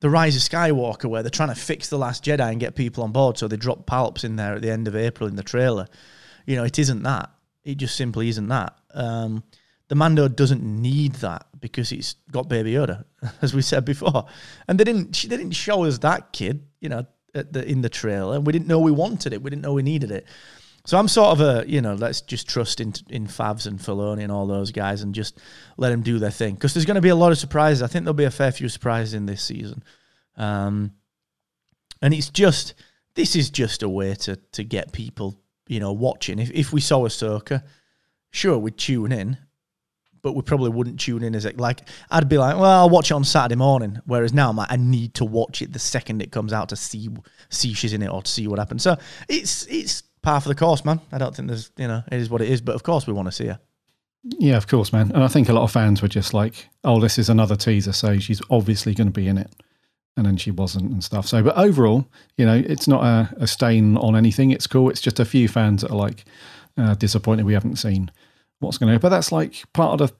[0.00, 3.02] the Rise of Skywalker where they're trying to fix the Last Jedi and get people
[3.02, 5.42] on board, so they drop palps in there at the end of April in the
[5.42, 5.86] trailer.
[6.46, 7.30] You know, it isn't that.
[7.64, 8.78] It just simply isn't that.
[8.94, 9.42] Um,
[9.88, 13.04] the Mando doesn't need that because it's got Baby Yoda,
[13.42, 14.26] as we said before,
[14.68, 15.12] and they didn't.
[15.22, 16.66] They didn't show us that kid.
[16.80, 18.40] You know, the, in the trailer.
[18.40, 19.42] We didn't know we wanted it.
[19.42, 20.26] We didn't know we needed it.
[20.88, 24.22] So I'm sort of a, you know, let's just trust in in Favs and Filoni
[24.22, 25.38] and all those guys and just
[25.76, 26.54] let them do their thing.
[26.54, 27.82] Because there's going to be a lot of surprises.
[27.82, 29.84] I think there'll be a fair few surprises in this season.
[30.38, 30.92] Um,
[32.00, 32.72] and it's just,
[33.16, 36.38] this is just a way to to get people, you know, watching.
[36.38, 37.64] If, if we saw Ahsoka,
[38.30, 39.36] sure, we'd tune in
[40.22, 41.80] but we probably wouldn't tune in as it like
[42.10, 44.00] I'd be like, well, I'll watch it on Saturday morning.
[44.04, 46.76] Whereas now I'm like, I need to watch it the second it comes out to
[46.76, 47.08] see
[47.50, 48.82] see she's in it or to see what happens.
[48.82, 48.96] So
[49.28, 51.00] it's it's par for the course, man.
[51.12, 53.12] I don't think there's you know it is what it is, but of course we
[53.12, 53.58] want to see her.
[54.24, 55.12] Yeah, of course, man.
[55.12, 57.92] And I think a lot of fans were just like, oh, this is another teaser,
[57.92, 59.50] so she's obviously going to be in it.
[60.16, 61.28] And then she wasn't and stuff.
[61.28, 62.04] So, but overall,
[62.36, 64.50] you know, it's not a, a stain on anything.
[64.50, 64.90] It's cool.
[64.90, 66.24] It's just a few fans that are like
[66.76, 68.10] uh, disappointed we haven't seen
[68.58, 68.98] what's going to.
[68.98, 70.14] But that's like part of the,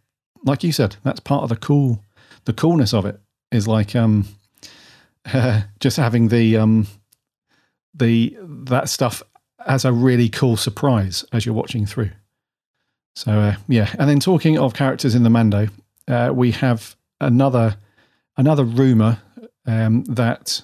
[0.45, 2.05] like you said, that's part of the cool,
[2.45, 3.21] the coolness of it
[3.51, 4.27] is like um,
[5.81, 6.87] just having the um,
[7.93, 9.23] the that stuff
[9.67, 12.11] as a really cool surprise as you're watching through.
[13.15, 15.69] So uh, yeah, and then talking of characters in the Mando,
[16.07, 17.77] uh, we have another
[18.37, 19.21] another rumor
[19.67, 20.63] um, that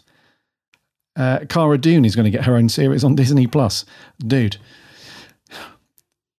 [1.17, 3.85] uh, Cara Dune is going to get her own series on Disney Plus.
[4.19, 4.57] Dude,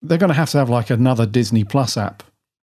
[0.02, 2.22] they're going to have to have like another Disney Plus app.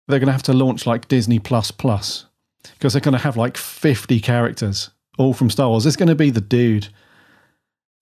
[0.09, 2.26] They're going to have to launch like Disney Plus Plus
[2.74, 5.86] because they're going to have like 50 characters all from Star Wars.
[5.86, 6.88] It's going to be the dude.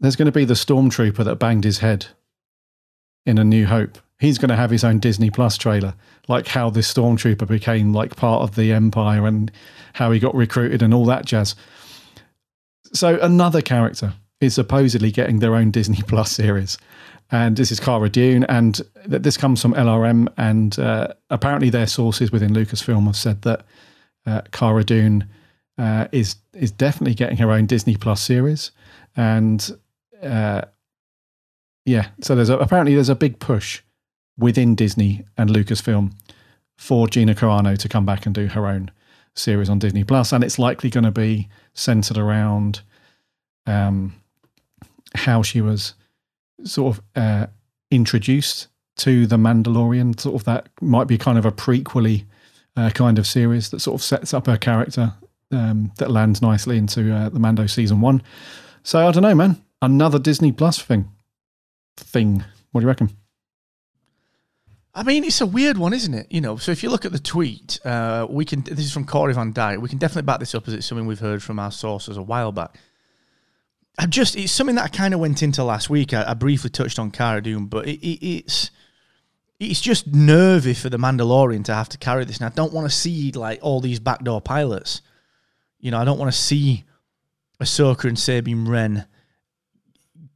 [0.01, 2.07] There's going to be the stormtrooper that banged his head
[3.27, 3.99] in A New Hope.
[4.19, 5.95] He's going to have his own Disney Plus trailer,
[6.27, 9.51] like how this stormtrooper became like part of the Empire and
[9.95, 11.55] how he got recruited and all that jazz.
[12.93, 16.79] So another character is supposedly getting their own Disney Plus series
[17.31, 22.33] and this is Cara Dune, and this comes from LRM, and uh, apparently their sources
[22.33, 23.65] within Lucasfilm have said that
[24.27, 25.29] uh, Cara Dune
[25.77, 28.71] uh, is is definitely getting her own Disney Plus series,
[29.15, 29.77] and
[30.23, 30.63] uh,
[31.85, 33.83] yeah, so there's a, apparently there's a big push
[34.37, 36.13] within Disney and Lucasfilm
[36.77, 38.91] for Gina Carano to come back and do her own
[39.35, 42.83] series on Disney Plus, and it's likely going to be centered around
[43.67, 44.15] um,
[45.15, 45.95] how she was
[46.65, 47.47] sort of uh,
[47.91, 50.19] introduced to the Mandalorian.
[50.19, 52.25] Sort of that might be kind of a prequely
[52.77, 55.15] uh, kind of series that sort of sets up her character
[55.51, 58.23] um, that lands nicely into uh, the Mando season one.
[58.83, 59.63] So I don't know, man.
[59.81, 61.09] Another Disney Plus thing.
[61.97, 62.45] Thing.
[62.73, 63.11] What do you reckon?
[64.95, 66.27] I mean, it's a weird one, isn't it?
[66.31, 68.63] You know, so if you look at the tweet, uh, we can.
[68.63, 69.81] This is from Corey Van Dyke.
[69.81, 72.23] We can definitely back this up as it's something we've heard from our sources a
[72.23, 72.77] while back.
[73.99, 76.15] I just it's something that I kind of went into last week.
[76.15, 78.71] I, I briefly touched on Cara Dune, but it, it, it's
[79.61, 82.39] it's just nervy for the Mandalorian to have to carry this.
[82.39, 85.03] And I don't want to see like all these backdoor pilots.
[85.79, 86.85] You know, I don't want to see
[87.61, 89.07] Ahsoka and Sabine Wren,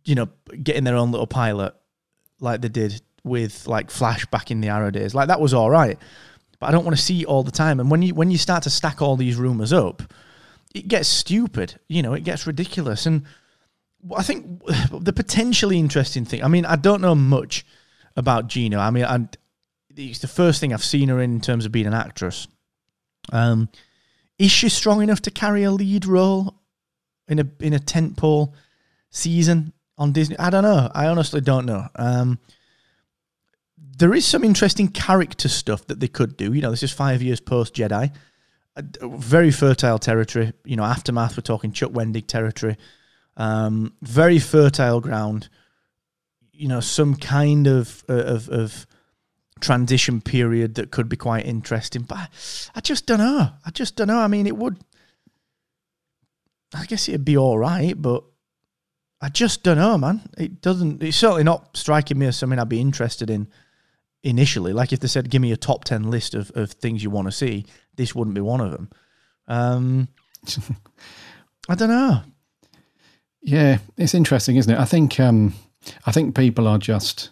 [0.04, 0.28] you know,
[0.62, 1.74] getting their own little pilot
[2.40, 5.14] like they did with like Flash back in the Arrow days.
[5.14, 5.98] Like that was all right,
[6.58, 7.80] but I don't want to see it all the time.
[7.80, 10.02] And when you when you start to stack all these rumors up,
[10.74, 11.78] it gets stupid.
[11.88, 13.06] You know, it gets ridiculous.
[13.06, 13.24] And
[14.16, 16.42] I think the potentially interesting thing.
[16.42, 17.64] I mean, I don't know much
[18.16, 18.78] about Gina.
[18.78, 19.28] I mean, I,
[19.96, 22.48] it's the first thing I've seen her in, in terms of being an actress.
[23.32, 23.68] Um,
[24.38, 26.54] is she strong enough to carry a lead role
[27.28, 28.52] in a in a tentpole
[29.10, 29.72] season
[30.02, 30.38] on Disney?
[30.38, 30.90] I don't know.
[30.94, 31.86] I honestly don't know.
[31.96, 32.38] Um,
[33.98, 36.52] there is some interesting character stuff that they could do.
[36.52, 38.12] You know, this is five years post Jedi.
[38.76, 40.52] a very fertile territory.
[40.64, 41.36] You know, aftermath.
[41.36, 42.76] We're talking Chuck Wendig territory.
[43.36, 45.48] Um, very fertile ground.
[46.52, 48.86] You know, some kind of of, of
[49.60, 52.02] transition period that could be quite interesting.
[52.02, 52.28] But
[52.74, 53.50] I just don't know.
[53.64, 54.18] I just don't know.
[54.18, 54.78] I mean, it would.
[56.74, 58.24] I guess it'd be all right, but
[59.22, 60.20] I just don't know, man.
[60.36, 61.00] It doesn't.
[61.00, 63.46] It's certainly not striking me as something I'd be interested in
[64.24, 64.72] initially.
[64.72, 67.28] Like if they said, "Give me a top ten list of, of things you want
[67.28, 67.64] to see,"
[67.94, 68.90] this wouldn't be one of them.
[69.46, 70.08] Um,
[71.68, 72.22] I don't know.
[73.42, 74.78] Yeah, it's interesting, isn't it?
[74.78, 75.54] I think um,
[76.04, 77.30] I think people are just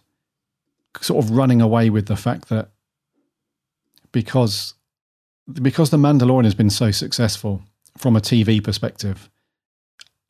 [1.00, 2.70] sort of running away with the fact that
[4.12, 4.74] because
[5.52, 7.62] because the Mandalorian has been so successful
[7.98, 9.28] from a TV perspective,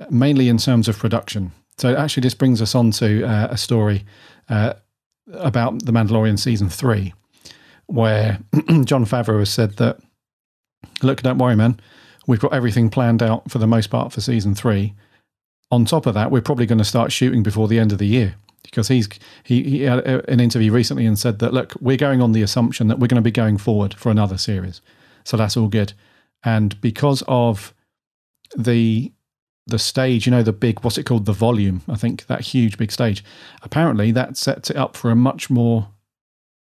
[0.08, 1.52] mainly in terms of production.
[1.78, 4.04] So actually, this brings us on to uh, a story
[4.48, 4.74] uh,
[5.32, 7.14] about the Mandalorian season three,
[7.86, 8.38] where
[8.84, 9.98] Jon Favreau has said that,
[11.02, 11.80] "Look, don't worry, man,
[12.26, 14.94] we've got everything planned out for the most part for season three.
[15.70, 18.06] On top of that, we're probably going to start shooting before the end of the
[18.06, 19.08] year." Because he's
[19.42, 22.88] he, he had an interview recently and said that look, we're going on the assumption
[22.88, 24.82] that we're going to be going forward for another series,
[25.24, 25.94] so that's all good.
[26.44, 27.74] And because of
[28.56, 29.12] the
[29.70, 31.26] the stage, you know, the big, what's it called?
[31.26, 33.24] The volume, I think, that huge big stage.
[33.62, 35.88] Apparently, that sets it up for a much more,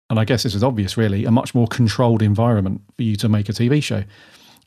[0.10, 3.30] and I guess this is obvious really, a much more controlled environment for you to
[3.30, 4.04] make a TV show.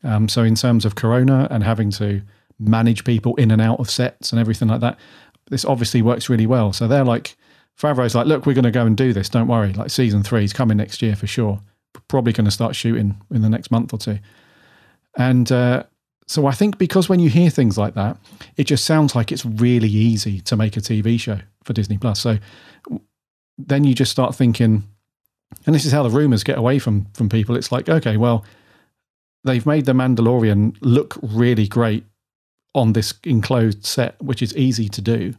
[0.02, 2.22] Um, so, in terms of Corona and having to
[2.58, 4.98] manage people in and out of sets and everything like that,
[5.50, 6.72] this obviously works really well.
[6.72, 7.36] So, they're like,
[7.78, 9.28] Favreau's like, look, we're going to go and do this.
[9.28, 9.72] Don't worry.
[9.72, 11.60] Like, season three is coming next year for sure.
[12.08, 14.18] Probably going to start shooting in the next month or two.
[15.16, 15.84] And, uh,
[16.30, 18.16] so I think because when you hear things like that,
[18.56, 22.20] it just sounds like it's really easy to make a TV show for Disney Plus.
[22.20, 22.38] So
[23.58, 24.84] then you just start thinking,
[25.66, 27.56] and this is how the rumors get away from from people.
[27.56, 28.44] It's like, okay, well,
[29.42, 32.04] they've made the Mandalorian look really great
[32.76, 35.34] on this enclosed set, which is easy to do.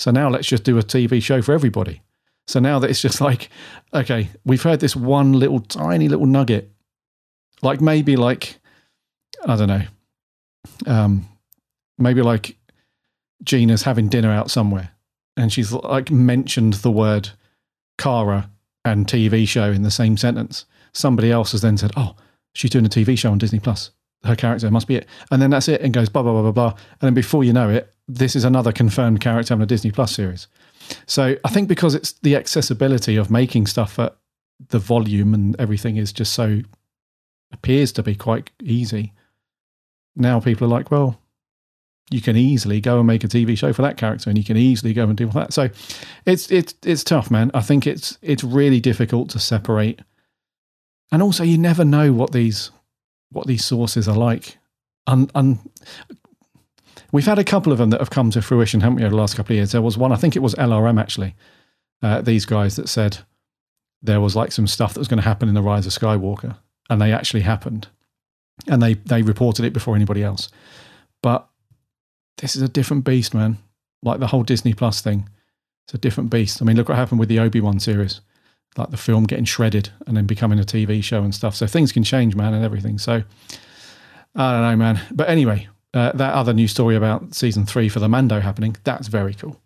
[0.00, 2.02] So now let's just do a TV show for everybody.
[2.48, 3.50] So now that it's just like,
[3.94, 6.72] okay, we've heard this one little tiny little nugget,
[7.62, 8.58] like maybe like
[9.46, 9.84] I don't know,
[10.86, 11.28] um,
[11.98, 12.56] maybe like
[13.42, 14.90] Gina's having dinner out somewhere
[15.38, 17.30] and she's like mentioned the word
[17.96, 18.50] Cara
[18.84, 20.64] and TV show in the same sentence.
[20.92, 22.16] Somebody else has then said, Oh,
[22.54, 23.92] she's doing a TV show on Disney Plus.
[24.24, 25.06] Her character must be it.
[25.30, 26.70] And then that's it and goes blah, blah, blah, blah, blah.
[26.70, 30.12] And then before you know it, this is another confirmed character on a Disney Plus
[30.12, 30.48] series.
[31.06, 34.16] So I think because it's the accessibility of making stuff at
[34.70, 36.62] the volume and everything is just so
[37.52, 39.12] appears to be quite easy
[40.18, 41.20] now people are like, well,
[42.10, 44.56] you can easily go and make a TV show for that character, and you can
[44.56, 45.52] easily go and do that.
[45.52, 45.68] So
[46.26, 47.50] it's it's it's tough, man.
[47.54, 50.00] I think it's it's really difficult to separate,
[51.12, 52.70] and also you never know what these
[53.30, 54.58] what these sources are like.
[55.06, 55.58] And un,
[57.12, 59.20] we've had a couple of them that have come to fruition, haven't we, over the
[59.20, 59.72] last couple of years?
[59.72, 61.34] There was one, I think it was LRM actually.
[62.02, 63.18] Uh, these guys that said
[64.02, 66.56] there was like some stuff that was going to happen in the Rise of Skywalker,
[66.88, 67.88] and they actually happened
[68.66, 70.50] and they they reported it before anybody else.
[71.22, 71.48] But
[72.38, 73.58] this is a different beast, man.
[74.02, 75.28] Like the whole Disney Plus thing,
[75.86, 76.62] it's a different beast.
[76.62, 78.20] I mean, look what happened with the Obi Wan series,
[78.76, 81.54] like the film getting shredded and then becoming a TV show and stuff.
[81.54, 82.98] So things can change, man, and everything.
[82.98, 83.22] So
[84.34, 85.00] I don't know, man.
[85.10, 89.08] But anyway, uh, that other news story about season three for the Mando happening, that's
[89.08, 89.60] very cool.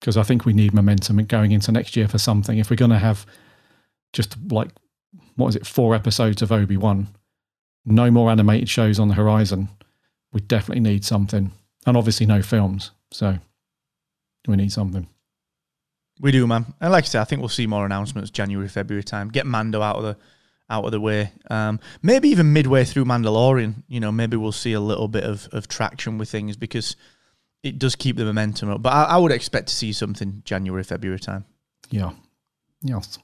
[0.00, 2.58] Because I think we need momentum going into next year for something.
[2.58, 3.26] If we're going to have
[4.12, 4.70] just like,
[5.36, 7.08] what is it, four episodes of Obi Wan,
[7.84, 9.68] no more animated shows on the horizon.
[10.32, 11.52] We definitely need something.
[11.86, 12.90] And obviously, no films.
[13.10, 13.38] So
[14.46, 15.08] we need something.
[16.20, 16.66] We do, man.
[16.80, 19.30] And like I said, I think we'll see more announcements January, February time.
[19.30, 20.16] Get Mando out of the
[20.68, 21.32] out of the way.
[21.50, 25.48] Um, maybe even midway through Mandalorian, you know, maybe we'll see a little bit of,
[25.50, 26.94] of traction with things because
[27.64, 28.80] it does keep the momentum up.
[28.80, 31.44] But I, I would expect to see something January, February time.
[31.90, 32.12] Yeah.
[32.82, 33.18] Yes.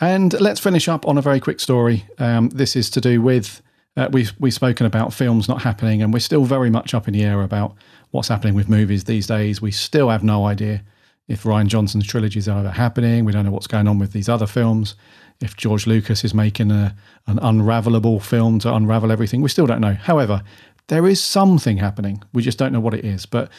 [0.00, 2.06] And let's finish up on a very quick story.
[2.18, 3.60] Um, this is to do with
[3.96, 7.14] uh, we've we've spoken about films not happening, and we're still very much up in
[7.14, 7.74] the air about
[8.10, 9.60] what's happening with movies these days.
[9.60, 10.82] We still have no idea
[11.28, 13.24] if Rian Johnson's trilogy is ever happening.
[13.24, 14.94] We don't know what's going on with these other films.
[15.40, 19.80] If George Lucas is making a an unravelable film to unravel everything, we still don't
[19.80, 19.94] know.
[19.94, 20.42] However,
[20.88, 22.22] there is something happening.
[22.32, 23.26] We just don't know what it is.
[23.26, 23.50] But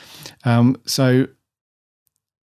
[0.45, 1.27] um, so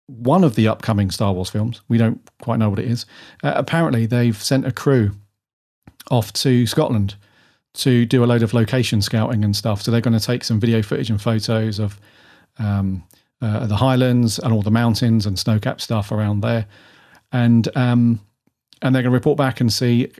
[0.08, 3.06] one of the upcoming Star Wars films, we don't quite know what it is.
[3.44, 5.12] Uh, apparently, they've sent a crew
[6.10, 7.16] off to Scotland
[7.78, 9.82] to do a load of location scouting and stuff.
[9.82, 12.00] So they're going to take some video footage and photos of
[12.58, 13.04] um,
[13.42, 16.66] uh, the Highlands and all the mountains and snow-capped stuff around there,
[17.32, 18.20] and um,
[18.82, 20.12] and they're going to report back and see,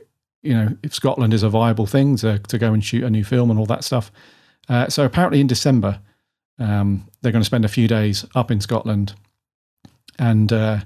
[0.42, 3.24] you know, if Scotland is a viable thing to, to go and shoot a new
[3.24, 4.10] film and all that stuff.
[4.68, 6.00] Uh, so apparently in December,
[6.58, 9.14] um, they're going to spend a few days up in Scotland,
[10.18, 10.80] and uh,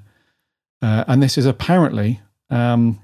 [0.80, 2.98] uh, and this is apparently um,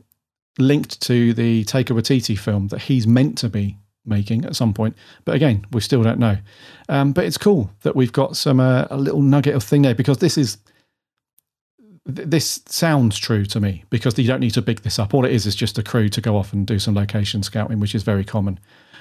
[0.59, 4.97] linked to the Taika Waititi film that he's meant to be making at some point.
[5.25, 6.39] But again, we still don't know.
[6.89, 9.95] Um, but it's cool that we've got some uh, a little nugget of thing there
[9.95, 10.59] because this is
[12.07, 15.15] th- this sounds true to me because you don't need to big this up.
[15.15, 17.81] All it is is just a crew to go off and do some location scouting,
[17.81, 18.59] which is very common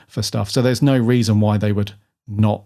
[0.08, 0.50] for stuff.
[0.50, 1.94] So there's no reason why they would
[2.28, 2.66] not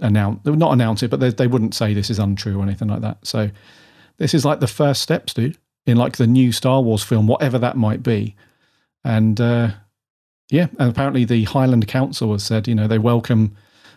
[0.00, 3.02] announce, not announce it, but they, they wouldn't say this is untrue or anything like
[3.02, 3.18] that.
[3.26, 3.50] So
[4.18, 7.58] this is like the first steps, dude, in like the new Star Wars film, whatever
[7.58, 8.36] that might be.
[9.04, 9.70] And uh,
[10.50, 13.56] yeah, and apparently the Highland Council has said, you know, they welcome,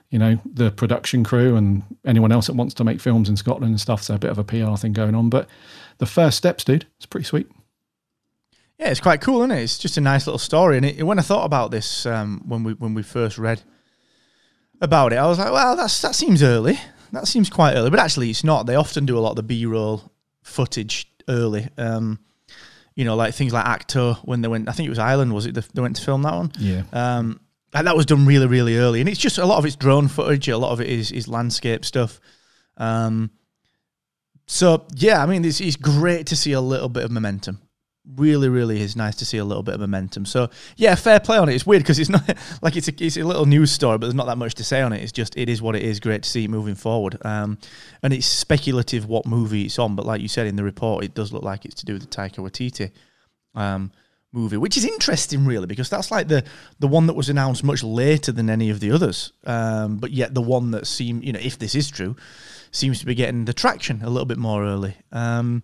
[0.09, 3.71] you know, the production crew and anyone else that wants to make films in Scotland
[3.71, 4.03] and stuff.
[4.03, 5.29] So a bit of a PR thing going on.
[5.29, 5.47] But
[5.97, 7.47] the first steps, dude, it's pretty sweet.
[8.79, 9.61] Yeah, it's quite cool, isn't it?
[9.61, 10.75] It's just a nice little story.
[10.75, 13.61] And it, when I thought about this, um, when we when we first read
[14.81, 16.79] about it, I was like, well, that's that seems early.
[17.11, 18.65] That seems quite early, but actually, it's not.
[18.65, 20.11] They often do a lot of the B-roll
[20.41, 21.67] footage early.
[21.77, 22.19] Um,
[22.95, 24.69] you know, like things like Actor when they went.
[24.69, 25.33] I think it was Ireland.
[25.33, 26.51] Was it the, they went to film that one?
[26.59, 26.83] Yeah.
[26.91, 27.39] Um,
[27.73, 30.09] and that was done really, really early, and it's just a lot of it's drone
[30.09, 30.49] footage.
[30.49, 32.19] A lot of it is is landscape stuff.
[32.77, 33.31] Um,
[34.45, 37.61] so yeah, I mean, it's, it's great to see a little bit of momentum.
[38.03, 40.25] Really, really is nice to see a little bit of momentum.
[40.25, 41.53] So yeah, fair play on it.
[41.53, 42.23] It's weird because it's not
[42.61, 44.81] like it's a it's a little news story, but there's not that much to say
[44.81, 45.03] on it.
[45.03, 45.99] It's just it is what it is.
[45.99, 47.17] Great to see it moving forward.
[47.23, 47.59] Um,
[48.01, 51.13] and it's speculative what movie it's on, but like you said in the report, it
[51.13, 52.91] does look like it's to do with the Taika Waititi
[53.53, 53.91] um,
[54.31, 56.43] movie, which is interesting, really, because that's like the
[56.79, 59.31] the one that was announced much later than any of the others.
[59.45, 62.15] Um, but yet the one that seemed, you know, if this is true,
[62.71, 64.95] seems to be getting the traction a little bit more early.
[65.11, 65.61] Um,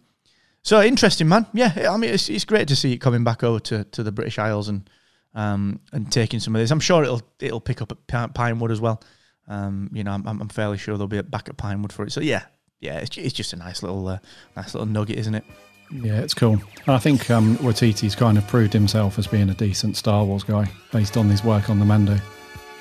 [0.64, 1.46] so interesting, man.
[1.54, 4.12] Yeah, I mean, it's, it's great to see it coming back over to, to the
[4.12, 4.90] British Isles and
[5.34, 6.72] um, and taking some of this.
[6.72, 9.02] I'm sure it'll it'll pick up at Pi- Pinewood as well.
[9.48, 12.12] Um, you know, I'm, I'm fairly sure they'll be back at Pinewood for it.
[12.12, 12.44] So yeah,
[12.80, 14.20] yeah, it's, it's just a nice little uh,
[14.56, 15.46] nice little nugget, isn't it?
[15.92, 16.54] Yeah, it's cool.
[16.54, 20.44] And I think um, Waititi's kind of proved himself as being a decent Star Wars
[20.44, 22.18] guy based on his work on the Mando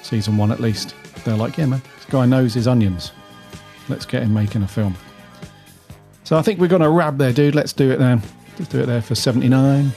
[0.02, 0.94] season one, at least.
[1.24, 3.12] They're like, yeah, man, this guy knows his onions.
[3.88, 4.96] Let's get him making a film.
[6.26, 7.54] So I think we're going to wrap there, dude.
[7.54, 8.20] Let's do it then.
[8.58, 9.92] Let's do it there for 79.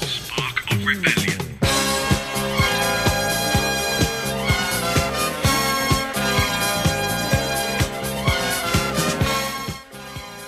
[0.00, 1.38] Spark of rebellion.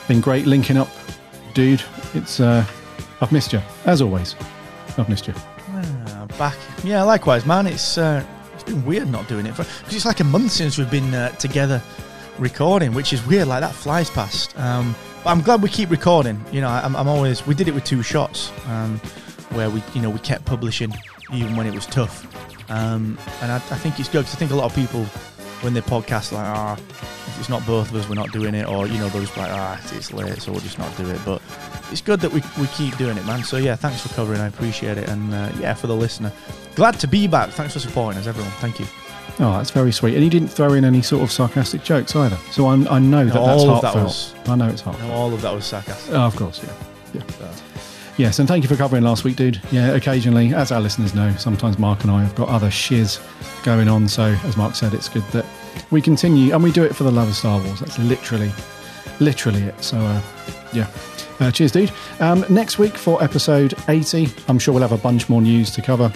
[0.09, 0.89] Been great linking up,
[1.53, 1.83] dude.
[2.15, 2.65] It's uh,
[3.21, 4.37] I've missed you as always.
[4.97, 5.35] I've missed you.
[5.37, 6.57] Ah, back.
[6.83, 7.67] Yeah, likewise, man.
[7.67, 8.25] It's uh,
[8.65, 11.15] it's been weird not doing it for because it's like a month since we've been
[11.15, 11.83] uh, together
[12.39, 13.49] recording, which is weird.
[13.49, 14.59] Like that flies past.
[14.59, 16.43] Um, but I'm glad we keep recording.
[16.53, 17.47] You know, I'm, I'm always.
[17.47, 18.99] We did it with two shots, um,
[19.51, 20.93] where we, you know, we kept publishing
[21.33, 22.27] even when it was tough.
[22.71, 25.05] Um, and I, I think it's good because I think a lot of people
[25.61, 28.69] when they podcast like, ah, if it's not both of us, we're not doing it,
[28.69, 31.21] or you know, they're just like, ah, it's late, so we'll just not do it.
[31.25, 31.41] But
[31.91, 33.43] it's good that we, we keep doing it, man.
[33.45, 34.41] So yeah, thanks for covering.
[34.41, 36.33] I appreciate it, and uh, yeah, for the listener,
[36.75, 37.51] glad to be back.
[37.51, 38.51] Thanks for supporting us, everyone.
[38.53, 38.87] Thank you.
[39.41, 40.15] Oh, that's very sweet.
[40.15, 42.37] And he didn't throw in any sort of sarcastic jokes either.
[42.53, 44.05] So I'm, I know that that's of that heartfelt.
[44.05, 45.09] was- I know it's heartfelt.
[45.11, 46.15] No, all of that was sarcastic.
[46.15, 46.73] Oh, of course, yeah.
[47.41, 47.53] Yeah.
[48.17, 49.61] Yes, and thank you for covering last week, dude.
[49.73, 53.19] Yeah, occasionally, as our listeners know, sometimes Mark and I have got other shiz
[53.65, 54.07] going on.
[54.09, 55.45] So, as Mark said, it's good that
[55.91, 57.81] we continue and we do it for the love of Star Wars.
[57.81, 58.53] That's literally,
[59.19, 59.83] literally it.
[59.83, 60.23] So, uh,
[60.73, 60.87] yeah.
[61.41, 61.91] Uh, cheers, dude.
[62.21, 65.83] Um, next week for episode 80, I'm sure we'll have a bunch more news to
[65.83, 66.13] cover.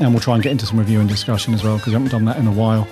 [0.00, 2.10] And we'll try and get into some review and discussion as well because we haven't
[2.10, 2.88] done that in a while.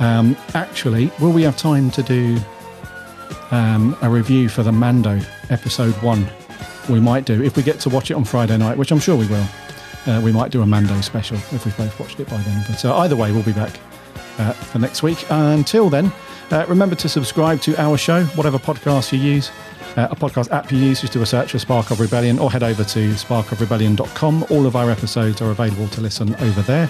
[0.00, 2.38] Um, actually, will we have time to do
[3.50, 5.20] um, a review for the Mando
[5.50, 6.26] episode one?
[6.88, 9.16] We might do if we get to watch it on Friday night, which I'm sure
[9.16, 9.46] we will.
[10.06, 12.64] Uh, we might do a Mando special if we've both watched it by then.
[12.66, 13.78] But uh, either way, we'll be back
[14.38, 15.24] uh, for next week.
[15.28, 16.12] until then,
[16.50, 19.50] uh, remember to subscribe to our show, whatever podcast you use.
[19.96, 22.52] Uh, a podcast app you use, just do a search for Spark of Rebellion or
[22.52, 24.46] head over to sparkofrebellion.com.
[24.50, 26.88] All of our episodes are available to listen over there.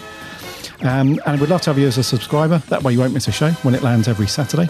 [0.83, 2.59] Um, and we'd love to have you as a subscriber.
[2.69, 4.69] That way you won't miss a show when it lands every Saturday.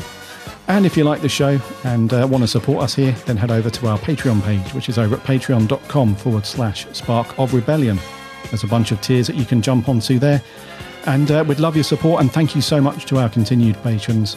[0.68, 3.51] And if you like the show and uh, want to support us here, then head
[3.51, 7.99] over to our Patreon page, which is over at patreon.com forward slash spark of rebellion.
[8.51, 10.43] There's a bunch of tiers that you can jump onto there.
[11.07, 12.20] And uh, we'd love your support.
[12.20, 14.36] And thank you so much to our continued patrons.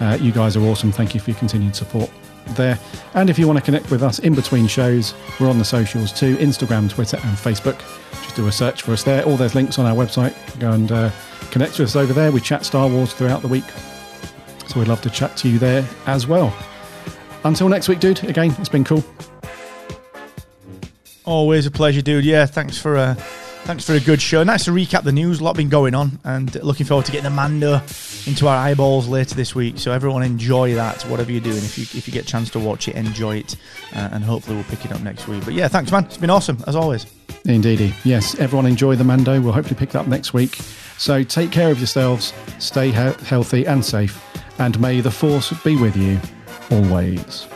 [0.00, 0.92] Uh, you guys are awesome.
[0.92, 2.10] Thank you for your continued support
[2.50, 2.78] there.
[3.14, 6.12] And if you want to connect with us in between shows, we're on the socials
[6.12, 7.78] too Instagram, Twitter, and Facebook.
[8.22, 9.24] Just do a search for us there.
[9.24, 10.34] All those links on our website.
[10.60, 11.10] Go and uh,
[11.50, 12.30] connect with us over there.
[12.30, 13.64] We chat Star Wars throughout the week.
[14.68, 16.54] So we'd love to chat to you there as well.
[17.44, 18.22] until next week, dude.
[18.24, 19.04] Again, it's been cool.
[21.24, 22.24] Always a pleasure, dude.
[22.24, 23.14] Yeah, thanks for uh,
[23.66, 24.44] thanks for a good show.
[24.44, 25.40] Nice to recap the news.
[25.40, 27.80] A lot been going on, and looking forward to getting the Mando
[28.26, 29.78] into our eyeballs later this week.
[29.78, 31.56] So everyone enjoy that, whatever you're doing.
[31.58, 33.56] If you if you get a chance to watch it, enjoy it,
[33.94, 35.44] uh, and hopefully we'll pick it up next week.
[35.44, 36.04] But yeah, thanks, man.
[36.04, 37.06] It's been awesome as always.
[37.44, 37.94] Indeedy.
[38.04, 39.40] Yes, everyone enjoy the Mando.
[39.40, 40.56] We'll hopefully pick that up next week.
[40.98, 44.22] So take care of yourselves, stay he- healthy and safe,
[44.58, 46.18] and may the Force be with you
[46.70, 47.46] always.